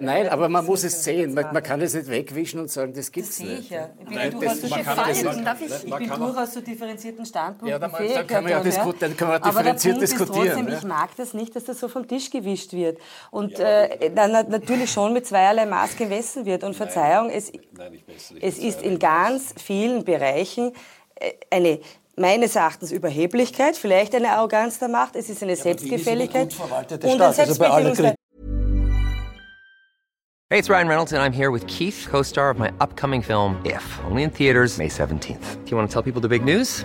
nein, 0.00 0.28
aber 0.28 0.48
man 0.48 0.64
muss 0.64 0.84
es 0.84 1.04
sehen. 1.04 1.34
Man, 1.34 1.46
man, 1.52 1.62
kann 1.62 1.80
es 1.80 1.94
nicht 1.94 2.08
wegwischen 2.08 2.60
und 2.60 2.70
sagen, 2.70 2.92
das 2.94 3.12
gibt 3.12 3.28
es 3.28 3.40
nicht. 3.40 3.70
Ich 3.70 3.78
bin 5.94 6.08
durchaus 6.08 6.52
zu 6.52 6.62
differenzierten 6.62 7.24
Standpunkten 7.24 7.68
ja, 7.68 7.78
dann, 7.78 7.92
dann 7.92 8.26
können 8.26 8.46
wir 8.46 8.52
ja 8.52 8.60
aber 9.42 9.60
differenziert 9.60 10.00
diskutieren. 10.00 10.66
Trotzdem, 10.66 10.78
ich 10.78 10.84
mag 10.84 11.16
das 11.16 11.34
nicht, 11.34 11.54
dass 11.56 11.64
das 11.64 11.80
so 11.80 11.88
vom 11.88 12.06
Tisch 12.06 12.30
gewischt 12.30 12.72
wird. 12.72 12.98
Und 13.30 13.58
ja, 13.58 13.84
äh, 13.84 14.10
dann 14.14 14.32
natürlich 14.32 14.90
schon 14.90 15.12
mit 15.12 15.26
zweierlei 15.26 15.66
Maß 15.66 15.96
gemessen 15.96 16.44
wird. 16.46 16.64
Und 16.64 16.74
Verzeihung, 16.74 17.30
es, 17.30 17.52
Nein, 17.72 18.02
es 18.40 18.58
ist 18.58 18.82
in 18.82 18.98
ganz 18.98 19.54
vielen 19.56 20.04
Bereichen 20.04 20.72
äh, 21.16 21.32
eine 21.50 21.80
meines 22.16 22.56
Erachtens 22.56 22.92
Überheblichkeit, 22.92 23.76
vielleicht 23.76 24.14
eine 24.14 24.30
Arroganz 24.30 24.78
der 24.78 24.88
Macht, 24.88 25.16
es 25.16 25.28
ist 25.28 25.42
eine 25.42 25.52
ja, 25.52 25.62
Selbstgefälligkeit 25.62 26.54
und 27.02 27.20
ein 27.20 27.32
Selbstbedienungsfeld. 27.32 28.14
Hey, 30.48 30.60
it's 30.60 30.70
Ryan 30.70 30.86
Reynolds 30.86 31.12
and 31.12 31.20
I'm 31.20 31.32
here 31.32 31.50
with 31.50 31.66
Keith, 31.66 32.06
co-star 32.08 32.50
of 32.50 32.58
my 32.58 32.70
upcoming 32.78 33.20
film 33.20 33.60
If, 33.64 33.82
only 34.08 34.22
in 34.22 34.30
theaters 34.30 34.78
May 34.78 34.88
17th. 34.88 35.64
Do 35.64 35.70
you 35.70 35.76
want 35.76 35.90
to 35.90 35.92
tell 35.92 36.02
people 36.02 36.22
the 36.22 36.28
big 36.28 36.44
news? 36.44 36.84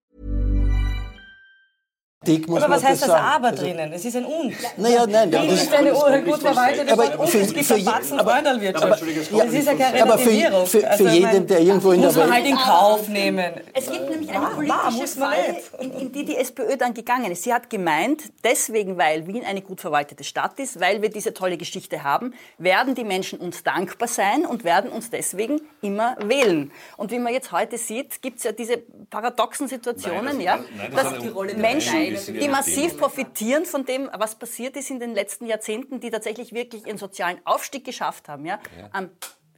Aber 2.23 2.69
was 2.69 2.83
heißt 2.83 3.01
das 3.01 3.09
Aber 3.09 3.47
also, 3.47 3.63
drinnen? 3.63 3.91
Es 3.93 4.05
ist 4.05 4.15
ein 4.15 4.25
Und. 4.25 4.53
Naja, 4.77 5.07
nein, 5.07 5.31
das 5.31 5.43
ist 5.43 5.73
eine 5.73 5.91
gut 5.91 6.39
verwaltete 6.39 6.93
aber 6.93 7.19
Und. 7.19 7.33
Es 7.33 7.51
gibt 7.51 7.71
einen 7.71 7.85
Batzen 7.85 8.19
Freundalwirtschaft. 8.19 9.03
Das 9.31 9.53
ist 9.53 9.65
ja 9.65 9.73
keine 9.73 10.03
Relativierung. 10.03 10.67
für, 10.67 10.81
für, 10.81 10.81
für 10.81 10.89
also, 10.89 11.07
jeden, 11.07 11.47
der 11.47 11.61
irgendwo 11.61 11.93
in 11.93 12.01
der 12.03 12.15
Welt... 12.15 12.17
Muss 12.17 12.27
man 12.27 12.33
halt 12.35 12.45
in 12.45 12.55
Kauf 12.57 13.07
nehmen. 13.07 13.53
Es 13.73 13.91
gibt 13.91 14.07
nämlich 14.07 14.29
eine 14.29 14.45
politische 14.45 15.07
Falle, 15.19 15.63
in, 15.79 15.91
in 15.93 16.11
die 16.11 16.25
die 16.25 16.35
SPÖ 16.37 16.77
dann 16.77 16.93
gegangen 16.93 17.31
ist. 17.31 17.41
Sie 17.41 17.51
hat 17.51 17.71
gemeint, 17.71 18.21
deswegen, 18.43 18.99
weil 18.99 19.25
Wien 19.25 19.43
eine 19.43 19.63
gut 19.63 19.81
verwaltete 19.81 20.23
Stadt 20.23 20.59
ist, 20.59 20.79
weil 20.79 21.01
wir 21.01 21.09
diese 21.09 21.33
tolle 21.33 21.57
Geschichte 21.57 22.03
haben, 22.03 22.35
werden 22.59 22.93
die 22.93 23.03
Menschen 23.03 23.39
uns 23.39 23.63
dankbar 23.63 24.07
sein 24.07 24.45
und 24.45 24.63
werden 24.63 24.91
uns 24.91 25.09
deswegen 25.09 25.59
immer 25.81 26.17
wählen. 26.19 26.71
Und 26.97 27.09
wie 27.09 27.17
man 27.17 27.33
jetzt 27.33 27.51
heute 27.51 27.79
sieht, 27.79 28.21
gibt 28.21 28.37
es 28.37 28.43
ja 28.43 28.51
diese 28.51 28.77
paradoxen 29.09 29.67
Situationen, 29.67 30.37
nein, 30.37 30.59
das 30.93 31.03
ja, 31.03 31.09
dass 31.09 31.19
die 31.19 31.55
Menschen 31.55 32.10
die 32.13 32.47
massiv 32.49 32.97
profitieren 32.97 33.65
von 33.65 33.85
dem, 33.85 34.09
was 34.13 34.35
passiert 34.35 34.75
ist 34.75 34.89
in 34.89 34.99
den 34.99 35.13
letzten 35.13 35.45
Jahrzehnten, 35.45 35.99
die 35.99 36.09
tatsächlich 36.09 36.53
wirklich 36.53 36.85
ihren 36.85 36.97
sozialen 36.97 37.39
Aufstieg 37.45 37.85
geschafft 37.85 38.29
haben. 38.29 38.45
Ja? 38.45 38.59
ja 38.77 39.09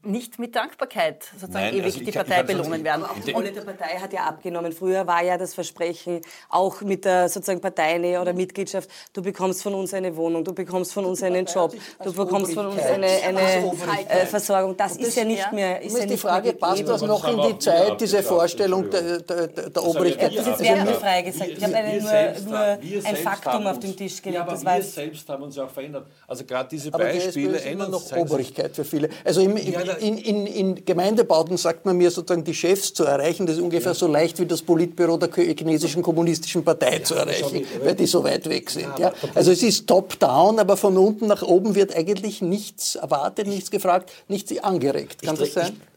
nicht 0.05 0.39
mit 0.39 0.55
Dankbarkeit 0.55 1.23
sozusagen 1.23 1.53
Nein, 1.53 1.73
ewig 1.75 1.85
also 1.85 1.99
die 1.99 2.11
Partei 2.11 2.35
kann, 2.37 2.47
belohnen 2.47 2.83
werden. 2.83 3.05
Auch 3.05 3.19
die 3.25 3.31
Rolle 3.31 3.51
der 3.51 3.61
Partei 3.61 3.97
hat 3.99 4.11
ja 4.13 4.21
abgenommen. 4.25 4.71
Früher 4.71 5.07
war 5.07 5.23
ja 5.23 5.37
das 5.37 5.53
Versprechen, 5.53 6.21
auch 6.49 6.81
mit 6.81 7.05
der 7.05 7.29
sozusagen 7.29 7.61
Parteinähe 7.61 8.19
oder 8.19 8.33
Mitgliedschaft, 8.33 8.89
du 9.13 9.21
bekommst 9.21 9.63
von 9.63 9.73
uns 9.73 9.93
eine 9.93 10.15
Wohnung, 10.15 10.43
du 10.43 10.53
bekommst 10.53 10.93
von 10.93 11.05
uns 11.05 11.23
einen 11.23 11.45
Job, 11.45 11.73
du 12.03 12.13
bekommst 12.13 12.53
von 12.53 12.67
uns 12.67 12.81
eine, 12.81 13.07
eine 13.07 13.71
äh, 14.09 14.25
Versorgung. 14.25 14.75
Das, 14.75 14.97
das, 14.97 15.07
ist 15.07 15.17
ja 15.17 15.23
nicht 15.23 15.51
mehr 15.51 15.81
ist 15.81 15.97
ja 15.97 16.05
die 16.05 16.17
Frage, 16.17 16.53
passt 16.53 16.87
das 16.87 17.01
noch 17.01 17.27
in 17.27 17.53
die 17.53 17.59
Zeit, 17.59 17.99
diese 18.01 18.23
Vorstellung 18.23 18.89
der, 18.89 19.19
der, 19.19 19.47
der 19.47 19.83
Obrigkeit? 19.83 20.35
Das 20.35 20.45
jetzt 20.47 20.59
wertefrei 20.59 21.21
gesagt. 21.21 21.51
Ich 21.51 21.63
habe 21.63 22.41
nur, 22.43 22.49
nur 22.49 23.05
ein 23.05 23.15
Faktum 23.15 23.67
auf 23.67 23.79
den 23.79 23.95
Tisch 23.95 24.21
gelegt. 24.21 24.35
Ja, 24.35 24.41
aber 24.41 24.61
wir 24.61 24.83
selbst 24.83 25.27
haben 25.29 25.43
uns 25.43 25.55
ja 25.55 25.65
auch 25.65 25.69
verändert. 25.69 26.07
Also 26.27 26.43
gerade 26.43 26.69
diese 26.69 26.91
Beispiele 26.91 27.61
ändern 27.61 27.91
noch 27.91 28.11
Obrigkeit 28.11 28.75
für 28.75 28.83
viele. 28.83 29.09
Also 29.23 29.41
im, 29.41 29.57
in, 29.99 30.17
in, 30.17 30.47
in, 30.47 30.85
Gemeindebauten 30.85 31.57
sagt 31.57 31.85
man 31.85 31.97
mir 31.97 32.11
sozusagen, 32.11 32.43
die 32.43 32.53
Chefs 32.53 32.93
zu 32.93 33.03
erreichen, 33.05 33.45
das 33.45 33.57
ist 33.57 33.61
ungefähr 33.61 33.91
ja. 33.91 33.97
so 33.97 34.07
leicht 34.07 34.39
wie 34.39 34.45
das 34.45 34.61
Politbüro 34.61 35.17
der 35.17 35.29
chinesischen 35.33 36.01
kommunistischen 36.01 36.63
Partei 36.63 36.97
ja, 36.97 37.03
zu 37.03 37.15
erreichen, 37.15 37.65
weil 37.83 37.95
die 37.95 38.05
so 38.05 38.23
weit 38.23 38.47
weg 38.49 38.69
sind. 38.69 38.97
Ja, 38.99 39.13
also 39.33 39.51
es 39.51 39.63
ist 39.63 39.87
top-down, 39.87 40.59
aber 40.59 40.77
von 40.77 40.97
unten 40.97 41.27
nach 41.27 41.41
oben 41.41 41.75
wird 41.75 41.95
eigentlich 41.95 42.41
nichts 42.41 42.95
erwartet, 42.95 43.47
nichts 43.47 43.71
gefragt, 43.71 44.11
nichts 44.27 44.57
angeregt. 44.63 45.21
Kann 45.21 45.35
das 45.35 45.53
sein? 45.53 45.73
ich 45.73 45.92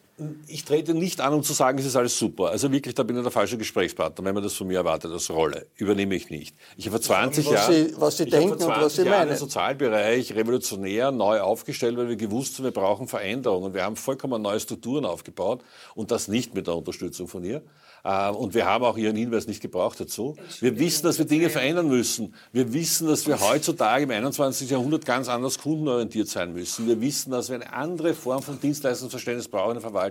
trete 0.65 0.95
nicht 0.95 1.21
an, 1.21 1.35
um 1.35 1.43
zu 1.43 1.53
sagen, 1.53 1.79
es 1.79 1.85
ist 1.85 1.97
alles 1.97 2.19
super. 2.19 2.51
Also 2.51 2.73
wirklich, 2.73 2.95
da 2.95 3.03
bin 3.03 3.17
ich 3.17 3.23
der 3.23 3.31
falsche 3.31 3.59
Gesprächspartner, 3.59 4.25
wenn 4.25 4.35
man 4.35 4.43
das 4.43 4.55
von 4.55 4.67
mir 4.67 4.79
erwartet 4.79 5.13
als 5.13 5.31
Rolle. 5.31 5.67
Übernehme 5.77 6.15
ich 6.15 6.31
nicht. 6.31 6.57
Ich 6.77 6.87
habe 6.87 6.97
vor 6.97 7.03
20 7.03 7.47
was 7.47 7.53
Jahren, 7.53 7.73
Sie, 7.73 7.95
was 7.99 8.17
Sie 8.17 8.25
denken 8.27 8.53
und 8.53 8.67
was 8.67 8.95
Sie 8.97 9.03
Jahren 9.03 9.11
meinen. 9.19 9.29
den 9.29 9.37
Sozialbereich 9.39 10.35
revolutionär 10.35 11.11
neu 11.13 11.41
aufgestellt, 11.41 11.97
weil 11.97 12.09
wir 12.09 12.17
gewusst 12.17 12.57
haben, 12.57 12.65
wir 12.65 12.71
brauchen 12.71 13.09
Veränderungen. 13.09 13.65
Und 13.67 13.75
wir 13.75 13.83
haben 13.85 13.97
vollkommen 13.97 14.41
neue 14.41 14.61
Strukturen 14.61 15.05
aufgebaut 15.05 15.63
und 15.95 16.11
das 16.11 16.29
nicht 16.29 16.55
mit 16.55 16.67
der 16.67 16.77
Unterstützung 16.77 17.29
von 17.29 17.45
ihr. 17.45 17.63
Äh, 18.05 18.31
Und 18.31 18.55
wir 18.55 18.65
haben 18.67 18.85
auch 18.85 18.97
Ihren 18.97 19.17
Hinweis 19.17 19.47
nicht 19.47 19.61
gebraucht 19.61 19.99
dazu. 20.01 20.37
Wir 20.61 20.79
wissen, 20.79 21.03
dass 21.05 21.19
wir 21.19 21.25
Dinge 21.27 21.51
verändern 21.51 21.89
müssen. 21.89 22.35
Wir 22.53 22.73
wissen, 22.73 23.09
dass 23.09 23.27
wir 23.27 23.41
heutzutage 23.41 24.05
im 24.05 24.11
21. 24.11 24.71
Jahrhundert 24.71 25.05
ganz 25.05 25.29
anders 25.29 25.59
kundenorientiert 25.59 26.29
sein 26.29 26.53
müssen. 26.53 26.87
Wir 26.87 27.01
wissen, 27.01 27.33
dass 27.33 27.49
wir 27.49 27.57
eine 27.57 27.73
andere 27.73 28.15
Form 28.15 28.43
von 28.43 28.61
Dienstleistungsverständnis 28.61 29.49
brauchen 29.49 29.71
in 29.71 29.75
der 29.75 29.83
Verwaltung. 29.83 30.06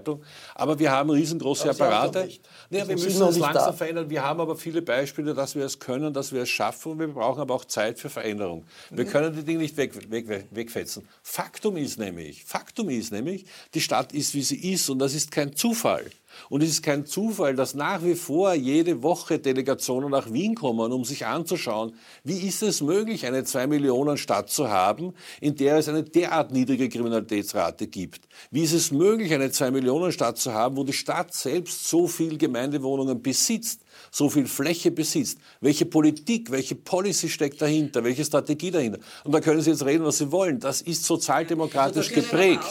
Aber 0.55 0.79
wir 0.79 0.91
haben 0.91 1.09
riesengroße 1.09 1.69
Apparate. 1.69 2.27
Sie 2.27 2.39
wir 2.69 2.85
müssen 2.85 3.21
uns 3.21 3.37
langsam 3.37 3.65
da. 3.65 3.73
verändern. 3.73 4.09
Wir 4.09 4.23
haben 4.23 4.39
aber 4.39 4.55
viele 4.55 4.81
Beispiele, 4.81 5.33
dass 5.33 5.55
wir 5.55 5.65
es 5.65 5.79
können, 5.79 6.13
dass 6.13 6.31
wir 6.31 6.43
es 6.43 6.49
schaffen. 6.49 6.93
Und 6.93 6.99
wir 6.99 7.07
brauchen 7.07 7.41
aber 7.41 7.53
auch 7.53 7.65
Zeit 7.65 7.99
für 7.99 8.09
Veränderung. 8.09 8.65
Wir 8.89 9.05
können 9.05 9.35
die 9.35 9.43
Dinge 9.43 9.59
nicht 9.59 9.77
weg, 9.77 9.93
weg, 10.09 10.27
weg, 10.27 10.47
wegfetzen. 10.51 11.07
Faktum 11.23 11.77
ist 11.77 11.99
nämlich, 11.99 12.43
Faktum 12.45 12.89
ist 12.89 13.11
nämlich, 13.11 13.45
die 13.73 13.81
Stadt 13.81 14.13
ist, 14.13 14.33
wie 14.33 14.43
sie 14.43 14.73
ist. 14.73 14.89
Und 14.89 14.99
das 14.99 15.13
ist 15.13 15.31
kein 15.31 15.55
Zufall. 15.55 16.05
Und 16.49 16.63
es 16.63 16.69
ist 16.69 16.83
kein 16.83 17.05
Zufall, 17.05 17.55
dass 17.55 17.73
nach 17.73 18.03
wie 18.03 18.15
vor 18.15 18.53
jede 18.53 19.03
Woche 19.03 19.39
Delegationen 19.39 20.11
nach 20.11 20.31
Wien 20.31 20.55
kommen, 20.55 20.91
um 20.91 21.03
sich 21.05 21.25
anzuschauen, 21.25 21.93
wie 22.23 22.39
ist 22.39 22.63
es 22.63 22.81
möglich, 22.81 23.25
eine 23.25 23.43
zwei 23.43 23.67
Millionen 23.67 24.17
Stadt 24.17 24.49
zu 24.49 24.69
haben, 24.69 25.13
in 25.41 25.55
der 25.55 25.77
es 25.77 25.87
eine 25.87 26.03
derart 26.03 26.51
niedrige 26.51 26.89
Kriminalitätsrate 26.89 27.87
gibt. 27.87 28.27
Wie 28.51 28.63
ist 28.63 28.73
es 28.73 28.91
möglich, 28.91 29.33
eine 29.33 29.51
zwei 29.51 29.71
Millionen 29.71 30.11
Stadt 30.11 30.37
zu 30.37 30.53
haben, 30.53 30.77
wo 30.77 30.83
die 30.83 30.93
Stadt 30.93 31.33
selbst 31.33 31.87
so 31.87 32.07
viel 32.07 32.37
Gemeindewohnungen 32.37 33.21
besitzt, 33.21 33.81
so 34.15 34.29
viel 34.29 34.47
Fläche 34.47 34.91
besitzt? 34.91 35.39
Welche 35.59 35.85
Politik, 35.85 36.49
welche 36.49 36.75
Policy 36.75 37.27
steckt 37.27 37.61
dahinter, 37.61 38.01
welche 38.01 38.23
Strategie 38.23 38.71
dahinter? 38.71 38.99
Und 39.25 39.33
da 39.33 39.41
können 39.41 39.59
Sie 39.59 39.69
jetzt 39.71 39.85
reden, 39.85 40.05
was 40.05 40.19
Sie 40.19 40.31
wollen. 40.31 40.57
Das 40.59 40.81
ist 40.81 41.03
sozialdemokratisch 41.03 42.13
geprägt. 42.13 42.63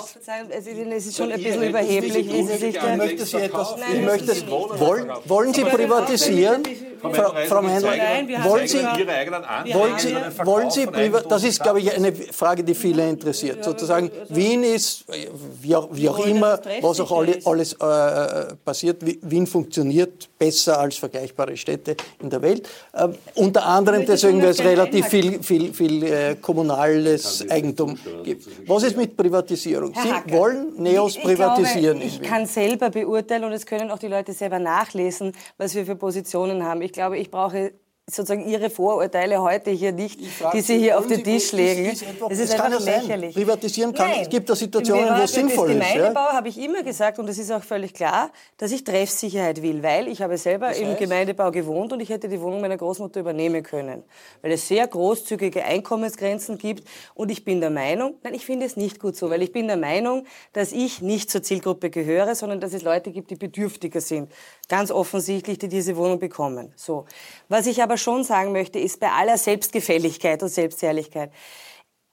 Es 0.48 0.66
ist 1.07 1.16
schon 1.16 1.30
ein 1.30 1.42
bisschen 1.42 1.62
überheblich, 1.64 2.33
wie 2.33 2.42
Sie 2.44 2.57
sich 2.57 2.74
Ich 2.74 2.80
da... 2.80 2.96
möchte 2.96 3.26
Sie 3.26 3.37
etwas, 3.37 3.76
Nein, 3.76 3.96
ich 3.96 4.02
möchte, 4.02 4.48
wollen, 4.48 5.11
wollen 5.26 5.52
Sie 5.52 5.64
privatisieren? 5.64 6.62
Frau, 7.12 7.32
Frau 7.46 7.62
Meinl, 7.62 7.82
Nein, 7.82 8.28
wir 8.28 8.42
haben 8.42 8.50
wollen 8.50 8.68
Sie, 8.68 8.78
Ihre 8.78 9.12
eigenen 9.12 9.42
wollen 9.72 9.98
Sie, 9.98 10.14
wollen 10.44 10.70
Sie 10.70 10.86
das 11.28 11.44
ist, 11.44 11.62
glaube 11.62 11.80
ich, 11.80 11.92
eine 11.94 12.12
Frage, 12.12 12.64
die 12.64 12.74
viele 12.74 13.08
interessiert. 13.08 13.62
Sozusagen, 13.64 14.10
Wien 14.28 14.62
ist, 14.62 15.04
äh, 15.10 15.28
wie 15.60 15.74
auch, 15.76 15.88
wie 15.92 16.08
auch 16.08 16.24
immer, 16.26 16.60
was 16.80 17.00
auch 17.00 17.12
alle, 17.12 17.38
alles 17.44 17.72
äh, 17.74 18.54
passiert, 18.64 19.04
Wi- 19.04 19.18
Wien 19.22 19.46
funktioniert 19.46 20.28
besser 20.38 20.78
als 20.78 20.96
vergleichbare 20.96 21.56
Städte 21.56 21.96
in 22.22 22.30
der 22.30 22.40
Welt. 22.42 22.68
Ähm, 22.96 23.14
unter 23.34 23.66
anderem 23.66 24.04
deswegen, 24.06 24.40
weil 24.42 24.50
es 24.50 24.60
relativ 24.60 25.06
viel, 25.06 25.42
viel, 25.42 25.72
viel 25.74 26.02
äh, 26.04 26.36
kommunales 26.36 27.44
Eigentum 27.50 27.98
gibt. 28.24 28.46
Was 28.68 28.82
ist 28.82 28.96
mit 28.96 29.16
Privatisierung? 29.16 29.92
Sie 29.94 30.32
wollen 30.32 30.72
Neos 30.76 31.16
ich- 31.16 31.22
privatisieren. 31.22 31.98
Ich, 31.98 32.04
in 32.04 32.10
glaube, 32.20 32.24
ich 32.24 32.30
kann 32.30 32.46
selber 32.46 32.90
beurteilen 32.90 33.44
und 33.44 33.52
es 33.52 33.66
können 33.66 33.90
auch 33.90 33.98
die 33.98 34.08
Leute 34.08 34.32
selber 34.32 34.58
nachlesen, 34.58 35.32
was 35.58 35.74
wir 35.74 35.84
für 35.86 35.96
Positionen 35.96 36.64
haben. 36.64 36.82
Ich 36.82 36.92
glaube, 36.94 37.18
ich 37.18 37.30
brauche 37.30 37.72
sozusagen 38.06 38.46
Ihre 38.46 38.68
Vorurteile 38.68 39.40
heute 39.40 39.70
hier 39.70 39.90
nicht, 39.92 40.20
die 40.52 40.60
Sie 40.60 40.78
hier 40.78 40.98
auf 40.98 41.06
den 41.06 41.24
Tisch 41.24 41.44
ist- 41.44 41.52
legen. 41.52 41.86
ist 41.90 42.02
etwa- 42.02 42.26
Es 42.30 42.38
es 42.38 42.50
ist 42.50 42.56
kann 42.56 42.72
einfach 42.72 42.86
ja 42.86 43.00
lächerlich. 43.00 43.34
Privatisieren 43.34 43.94
kann- 43.94 44.10
Nein. 44.10 44.20
es 44.22 44.28
gibt 44.28 44.50
da 44.50 44.54
Situationen, 44.54 45.08
Im 45.08 45.18
wo 45.18 45.22
es 45.22 45.32
sinnvoll 45.32 45.70
ist, 45.70 45.76
ja. 45.78 45.84
Gemeindebau 45.94 46.20
habe 46.32 46.48
ich 46.48 46.58
immer 46.60 46.82
gesagt, 46.82 47.18
und 47.18 47.26
das 47.26 47.38
ist 47.38 47.50
auch 47.50 47.62
völlig 47.62 47.94
klar, 47.94 48.30
dass 48.58 48.72
ich 48.72 48.84
Treffsicherheit 48.84 49.62
will, 49.62 49.82
weil 49.82 50.08
ich 50.08 50.20
habe 50.20 50.36
selber 50.36 50.74
im 50.76 50.88
heißt? 50.88 50.98
Gemeindebau 50.98 51.50
gewohnt 51.50 51.94
und 51.94 52.00
ich 52.00 52.10
hätte 52.10 52.28
die 52.28 52.38
Wohnung 52.40 52.60
meiner 52.60 52.76
Großmutter 52.76 53.20
übernehmen 53.20 53.62
können, 53.62 54.04
weil 54.42 54.52
es 54.52 54.68
sehr 54.68 54.86
großzügige 54.86 55.64
Einkommensgrenzen 55.64 56.58
gibt 56.58 56.86
und 57.14 57.30
ich 57.30 57.42
bin 57.44 57.60
der 57.62 57.70
Meinung, 57.70 58.16
nein, 58.22 58.34
ich 58.34 58.44
finde 58.44 58.66
es 58.66 58.76
nicht 58.76 59.00
gut 59.00 59.16
so, 59.16 59.30
weil 59.30 59.40
ich 59.42 59.52
bin 59.52 59.66
der 59.66 59.78
Meinung, 59.78 60.24
dass 60.52 60.72
ich 60.72 61.00
nicht 61.00 61.30
zur 61.30 61.42
Zielgruppe 61.42 61.88
gehöre, 61.88 62.34
sondern 62.34 62.60
dass 62.60 62.74
es 62.74 62.82
Leute 62.82 63.10
gibt, 63.12 63.30
die 63.30 63.36
bedürftiger 63.36 64.02
sind, 64.02 64.30
ganz 64.68 64.90
offensichtlich, 64.90 65.58
die 65.58 65.68
diese 65.68 65.96
Wohnung 65.96 66.18
bekommen. 66.18 66.72
So. 66.76 67.06
Was 67.48 67.66
ich 67.66 67.82
aber 67.82 67.93
schon 67.96 68.24
sagen 68.24 68.52
möchte, 68.52 68.78
ist 68.78 69.00
bei 69.00 69.11
aller 69.11 69.38
Selbstgefälligkeit 69.38 70.42
und 70.42 70.48
Selbstherrlichkeit, 70.48 71.30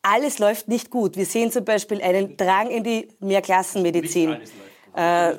alles 0.02 0.40
läuft 0.40 0.68
nicht 0.68 0.90
gut. 0.90 1.16
Wir 1.16 1.26
sehen 1.26 1.52
zum 1.52 1.64
Beispiel 1.64 2.02
einen 2.02 2.36
Drang 2.38 2.70
in 2.70 2.84
die 2.84 3.08
Mehrklassenmedizin. 3.20 4.38
Äh, 4.96 5.36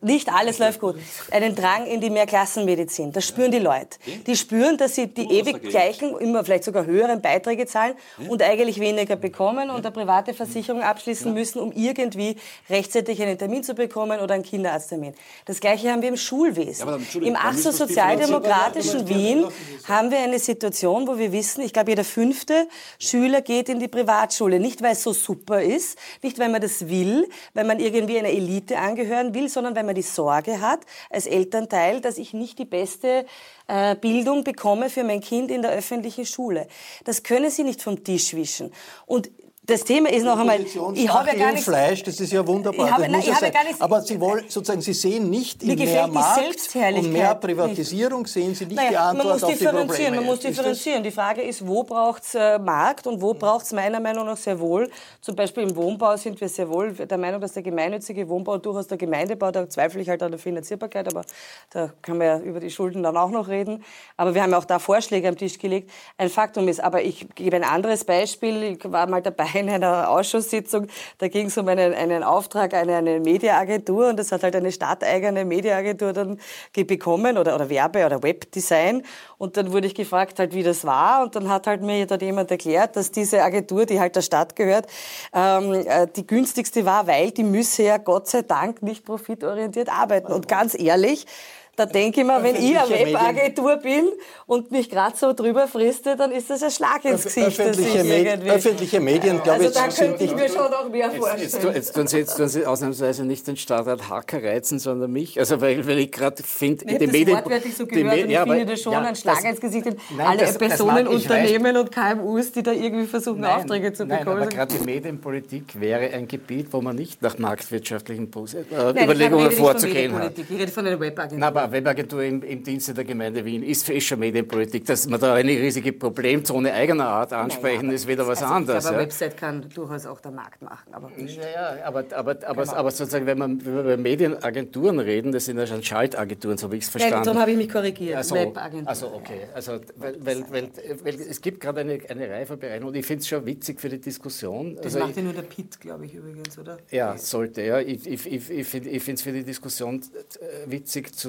nicht 0.00 0.32
alles 0.32 0.58
läuft 0.58 0.80
gut. 0.80 0.96
Einen 1.30 1.54
Drang 1.54 1.86
in 1.86 2.00
die 2.00 2.10
Mehrklassenmedizin. 2.10 3.12
Das 3.12 3.26
spüren 3.26 3.50
die 3.50 3.58
Leute. 3.58 3.98
Die 4.26 4.36
spüren, 4.36 4.76
dass 4.76 4.94
sie 4.94 5.08
die 5.08 5.30
ewig 5.30 5.62
gleichen, 5.62 6.16
immer 6.18 6.44
vielleicht 6.44 6.64
sogar 6.64 6.86
höheren 6.86 7.20
Beiträge 7.20 7.66
zahlen 7.66 7.94
und 8.28 8.42
eigentlich 8.42 8.80
weniger 8.80 9.16
bekommen 9.16 9.70
und 9.70 9.84
eine 9.84 9.90
private 9.90 10.34
Versicherung 10.34 10.82
abschließen 10.82 11.32
müssen, 11.32 11.60
um 11.60 11.72
irgendwie 11.72 12.36
rechtzeitig 12.70 13.22
einen 13.22 13.38
Termin 13.38 13.62
zu 13.62 13.74
bekommen 13.74 14.20
oder 14.20 14.34
einen 14.34 14.42
Kindeраrzttermin. 14.42 15.14
Das 15.44 15.60
Gleiche 15.60 15.90
haben 15.90 16.02
wir 16.02 16.08
im 16.08 16.16
Schulwesen. 16.16 16.88
Im 17.22 17.36
ach 17.38 17.54
so 17.54 17.70
sozialdemokratischen 17.70 19.08
Wien 19.08 19.46
haben 19.86 20.10
wir 20.10 20.18
eine 20.18 20.38
Situation, 20.38 21.06
wo 21.06 21.18
wir 21.18 21.32
wissen, 21.32 21.62
ich 21.62 21.72
glaube, 21.72 21.90
jeder 21.90 22.04
fünfte 22.04 22.68
Schüler 22.98 23.42
geht 23.42 23.68
in 23.68 23.80
die 23.80 23.88
Privatschule. 23.88 24.58
Nicht, 24.58 24.82
weil 24.82 24.92
es 24.92 25.02
so 25.02 25.12
super 25.12 25.62
ist, 25.62 25.98
nicht, 26.22 26.38
weil 26.38 26.48
man 26.48 26.60
das 26.60 26.88
will, 26.88 27.28
weil 27.54 27.64
man 27.64 27.80
irgendwie 27.80 28.18
einer 28.18 28.30
Elite 28.30 28.61
angehören 28.70 29.34
will, 29.34 29.48
sondern 29.48 29.74
weil 29.74 29.84
man 29.84 29.94
die 29.94 30.02
Sorge 30.02 30.60
hat, 30.60 30.80
als 31.10 31.26
Elternteil, 31.26 32.00
dass 32.00 32.18
ich 32.18 32.32
nicht 32.34 32.58
die 32.58 32.64
beste 32.64 33.26
äh, 33.66 33.96
Bildung 33.96 34.44
bekomme 34.44 34.90
für 34.90 35.04
mein 35.04 35.20
Kind 35.20 35.50
in 35.50 35.62
der 35.62 35.72
öffentlichen 35.72 36.26
Schule. 36.26 36.68
Das 37.04 37.22
können 37.22 37.50
Sie 37.50 37.64
nicht 37.64 37.82
vom 37.82 38.04
Tisch 38.04 38.34
wischen. 38.34 38.72
Und 39.06 39.30
das 39.64 39.84
Thema 39.84 40.10
ist 40.10 40.24
noch 40.24 40.36
einmal, 40.36 40.60
ich 40.60 40.76
habe 41.08 41.28
ja 41.28 41.34
gar 41.34 41.52
nicht... 41.52 41.62
Fleisch, 41.62 42.02
das 42.02 42.18
ist 42.18 42.32
ja 42.32 42.44
wunderbar. 42.44 42.84
Ich 42.84 42.92
habe- 42.92 43.02
nein, 43.08 43.20
ich 43.20 43.26
ja 43.28 43.36
habe 43.36 43.50
gar 43.52 43.62
nicht- 43.62 43.80
Aber 43.80 44.00
Sie 44.00 44.20
wollen 44.20 44.44
sozusagen, 44.48 44.80
Sie 44.80 44.92
sehen 44.92 45.30
nicht 45.30 45.62
in 45.62 45.78
mehr 45.78 46.06
die 46.06 46.10
Markt 46.10 46.74
und 46.96 47.12
mehr. 47.12 47.34
Privatisierung 47.36 48.26
sehen 48.26 48.56
Sie 48.56 48.66
nicht 48.66 48.80
die 48.80 48.84
Naja, 48.86 49.10
Antwort 49.10 49.24
man 49.26 49.32
muss 49.34 49.44
auf 49.44 49.52
die 49.52 49.58
differenzieren, 49.58 49.88
Probleme. 49.88 50.16
man 50.16 50.24
muss 50.26 50.40
differenzieren. 50.40 51.02
Die 51.04 51.12
Frage 51.12 51.42
ist, 51.42 51.64
wo 51.64 51.84
braucht 51.84 52.24
es 52.24 52.34
äh, 52.34 52.58
Markt 52.58 53.06
und 53.06 53.22
wo 53.22 53.34
braucht 53.34 53.64
es 53.66 53.72
meiner 53.72 54.00
Meinung 54.00 54.26
nach 54.26 54.36
sehr 54.36 54.58
wohl. 54.58 54.90
Zum 55.20 55.36
Beispiel 55.36 55.62
im 55.62 55.76
Wohnbau 55.76 56.16
sind 56.16 56.40
wir 56.40 56.48
sehr 56.48 56.68
wohl 56.68 56.92
der 56.92 57.18
Meinung, 57.18 57.40
dass 57.40 57.52
der 57.52 57.62
gemeinnützige 57.62 58.28
Wohnbau 58.28 58.58
durchaus 58.58 58.88
der 58.88 58.98
Gemeindebau, 58.98 59.52
da 59.52 59.68
zweifle 59.68 60.00
ich 60.02 60.08
halt 60.08 60.24
an 60.24 60.32
der 60.32 60.40
Finanzierbarkeit, 60.40 61.06
aber 61.06 61.22
da 61.70 61.92
kann 62.02 62.18
man 62.18 62.26
ja 62.26 62.38
über 62.40 62.58
die 62.58 62.70
Schulden 62.70 63.04
dann 63.04 63.16
auch 63.16 63.30
noch 63.30 63.46
reden. 63.46 63.84
Aber 64.16 64.34
wir 64.34 64.42
haben 64.42 64.50
ja 64.50 64.58
auch 64.58 64.64
da 64.64 64.80
Vorschläge 64.80 65.28
am 65.28 65.36
Tisch 65.38 65.60
gelegt. 65.60 65.88
Ein 66.18 66.30
Faktum 66.30 66.66
ist, 66.66 66.80
aber 66.80 67.02
ich 67.02 67.28
gebe 67.36 67.54
ein 67.54 67.64
anderes 67.64 68.02
Beispiel. 68.04 68.62
Ich 68.64 68.90
war 68.90 69.06
mal 69.06 69.22
dabei 69.22 69.51
in 69.54 69.68
einer 69.68 70.08
Ausschusssitzung, 70.08 70.86
da 71.18 71.28
ging 71.28 71.46
es 71.46 71.58
um 71.58 71.68
einen, 71.68 71.94
einen 71.94 72.22
Auftrag, 72.22 72.74
eine, 72.74 72.96
eine 72.96 73.20
Mediaagentur 73.20 74.08
und 74.08 74.18
das 74.18 74.32
hat 74.32 74.42
halt 74.42 74.56
eine 74.56 74.72
stadteigene 74.72 75.44
Mediaagentur 75.44 76.12
dann 76.12 76.38
bekommen 76.72 77.38
oder, 77.38 77.54
oder 77.54 77.68
Werbe- 77.68 78.06
oder 78.06 78.22
Webdesign. 78.22 79.02
Und 79.38 79.56
dann 79.56 79.72
wurde 79.72 79.86
ich 79.86 79.94
gefragt, 79.94 80.38
halt, 80.38 80.54
wie 80.54 80.62
das 80.62 80.84
war. 80.84 81.24
Und 81.24 81.34
dann 81.36 81.48
hat 81.48 81.66
halt 81.66 81.82
mir 81.82 82.06
dort 82.06 82.22
jemand 82.22 82.50
erklärt, 82.50 82.96
dass 82.96 83.10
diese 83.10 83.42
Agentur, 83.42 83.86
die 83.86 83.98
halt 83.98 84.14
der 84.16 84.22
Stadt 84.22 84.56
gehört, 84.56 84.86
ähm, 85.34 85.72
äh, 85.72 86.06
die 86.14 86.26
günstigste 86.26 86.84
war, 86.84 87.06
weil 87.06 87.30
die 87.30 87.44
müsse 87.44 87.82
ja 87.82 87.98
Gott 87.98 88.28
sei 88.28 88.42
Dank 88.42 88.82
nicht 88.82 89.04
profitorientiert 89.04 89.88
arbeiten. 89.88 90.32
Und 90.32 90.48
ganz 90.48 90.78
ehrlich, 90.78 91.26
da 91.74 91.86
denke 91.86 92.20
ich 92.20 92.26
mir, 92.26 92.42
wenn 92.42 92.54
ich 92.54 92.76
eine 92.78 92.86
Medien- 92.88 93.06
Webagentur 93.14 93.76
bin 93.78 94.08
und 94.46 94.70
mich 94.70 94.90
gerade 94.90 95.16
so 95.16 95.32
drüber 95.32 95.66
friste, 95.66 96.16
dann 96.16 96.30
ist 96.30 96.50
das 96.50 96.62
ein 96.62 96.70
Schlag 96.70 97.02
ins 97.06 97.22
Gesicht. 97.24 97.46
öffentliche, 97.46 97.98
ich 98.00 98.04
Med 98.04 98.46
öffentliche 98.50 99.00
Medien, 99.00 99.42
glaube 99.42 99.52
Also 99.64 99.68
ich, 99.68 99.74
da 99.74 99.90
sind 99.90 100.08
könnte 100.18 100.24
ich 100.24 100.34
mir 100.34 100.48
schon 100.50 100.70
noch 100.70 100.88
mehr 100.90 101.06
Jetzt, 101.06 101.16
vorstellen. 101.16 101.42
jetzt, 101.42 101.62
tun- 101.62 101.72
jetzt, 101.74 101.92
tun 101.94 102.06
Sie, 102.06 102.18
jetzt 102.18 102.36
tun 102.36 102.48
Sie 102.48 102.66
ausnahmsweise 102.66 103.24
nicht 103.24 103.46
den 103.46 103.56
Stadtrat 103.56 104.10
Hacker 104.10 104.42
reizen, 104.42 104.78
sondern 104.78 105.10
mich. 105.12 105.38
Also 105.38 105.62
weil, 105.62 105.86
weil 105.86 105.98
ich 106.00 106.12
gerade 106.12 106.42
finde, 106.42 106.84
Ich 106.84 106.92
habe 106.94 107.06
das 107.06 107.26
wortwörtlich 107.26 107.76
so 107.76 107.86
gehört 107.86 108.18
und 108.22 108.30
ich 108.30 108.38
finde 108.38 108.66
das 108.66 108.80
schon 108.82 108.94
ein 108.94 109.16
Schlag 109.16 109.42
ins 109.44 109.60
Gesicht. 109.60 109.86
Nein, 109.86 109.96
alle 110.26 110.38
das- 110.40 110.48
das 110.50 110.58
Personen, 110.58 111.06
ich 111.06 111.12
Unternehmen 111.14 111.76
und 111.78 111.90
KMUs, 111.90 112.52
die 112.52 112.62
da 112.62 112.72
irgendwie 112.72 113.06
versuchen, 113.06 113.40
Nein, 113.40 113.56
Aufträge 113.56 113.94
zu 113.94 114.04
nein, 114.04 114.18
bekommen. 114.18 114.42
aber 114.42 114.50
gerade 114.50 114.74
die 114.76 114.84
Medienpolitik 114.84 115.80
wäre 115.80 116.10
ein 116.12 116.28
Gebiet, 116.28 116.66
wo 116.70 116.82
man 116.82 116.96
nicht 116.96 117.22
nach 117.22 117.38
marktwirtschaftlichen 117.38 118.30
Pos- 118.30 118.52
äh, 118.54 118.62
Nein, 118.70 119.04
Überlegungen 119.04 119.50
vorzugehen 119.52 120.14
hat. 120.18 120.32
Ich 120.36 120.50
rede 120.50 120.70
von 120.70 120.86
einer 120.86 121.00
Webagentur. 121.00 121.61
Eine 121.62 121.72
Webagentur 121.72 122.22
im, 122.22 122.42
im, 122.42 122.62
Dienste 122.62 122.94
der 122.94 123.04
Gemeinde 123.04 123.44
Wien 123.44 123.62
ist 123.62 123.86
für 123.86 124.00
schon 124.00 124.18
Medienpolitik. 124.18 124.84
Dass 124.84 125.08
wir 125.08 125.18
da 125.18 125.34
eine 125.34 125.52
riesige 125.52 125.92
Problemzone 125.92 126.72
eigener 126.72 127.06
Art 127.06 127.32
ansprechen, 127.32 127.86
naja, 127.86 127.96
ist 127.96 128.08
wieder 128.08 128.26
was 128.26 128.42
also 128.42 128.54
anderes. 128.54 128.86
Aber 128.86 128.96
ja. 128.96 129.02
Website 129.02 129.36
kann 129.36 129.68
durchaus 129.74 130.06
auch 130.06 130.20
der 130.20 130.32
Markt 130.32 130.62
machen. 130.62 130.92
Aber, 130.92 131.10
ja, 131.18 131.84
aber, 131.84 132.04
aber, 132.14 132.36
aber, 132.46 132.62
genau. 132.64 132.76
aber 132.76 132.90
sozusagen, 132.90 133.26
wenn, 133.26 133.38
man, 133.38 133.64
wenn 133.64 133.74
wir 133.74 133.80
über 133.82 133.96
Medienagenturen 133.96 134.98
reden, 134.98 135.32
das 135.32 135.46
sind 135.46 135.58
ja 135.58 135.66
schon 135.66 135.82
Schaltagenturen, 135.82 136.58
so 136.58 136.70
wie 136.72 136.76
ich 136.76 136.84
es 136.84 136.90
verstanden 136.90 137.16
habe. 137.16 137.24
Darum 137.26 137.40
habe 137.40 137.50
ich 137.52 137.56
mich 137.56 137.68
korrigiert. 137.68 138.16
Also. 138.16 138.36
Also 138.84 139.14
okay. 139.14 139.42
Also, 139.54 139.80
weil, 139.96 140.16
weil, 140.24 140.44
weil, 140.50 140.70
weil 141.02 141.14
es 141.14 141.40
gibt 141.40 141.60
gerade 141.60 141.80
eine, 141.80 141.98
eine 142.08 142.28
Reihe 142.28 142.46
von 142.46 142.58
Bereichen 142.58 142.84
und 142.84 142.94
ich 142.94 143.06
finde 143.06 143.22
es 143.22 143.28
schon 143.28 143.44
witzig 143.46 143.80
für 143.80 143.88
die 143.88 144.00
Diskussion. 144.00 144.76
Das 144.76 144.86
also 144.86 145.00
macht 145.00 145.16
ja 145.16 145.22
nur 145.22 145.32
der 145.32 145.42
Pitt, 145.42 145.80
glaube 145.80 146.06
ich, 146.06 146.14
übrigens, 146.14 146.58
oder? 146.58 146.78
Ja, 146.90 147.16
sollte. 147.16 147.62
Ja. 147.62 147.80
Ich, 147.80 148.06
ich, 148.06 148.26
ich, 148.26 148.50
ich 148.50 148.66
finde 148.66 148.92
es 149.14 149.22
für 149.22 149.32
die 149.32 149.44
Diskussion 149.44 150.00
äh, 150.00 150.70
witzig 150.70 151.14
zu, 151.14 151.28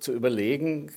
zu 0.00 0.12
überlegen, 0.12 0.90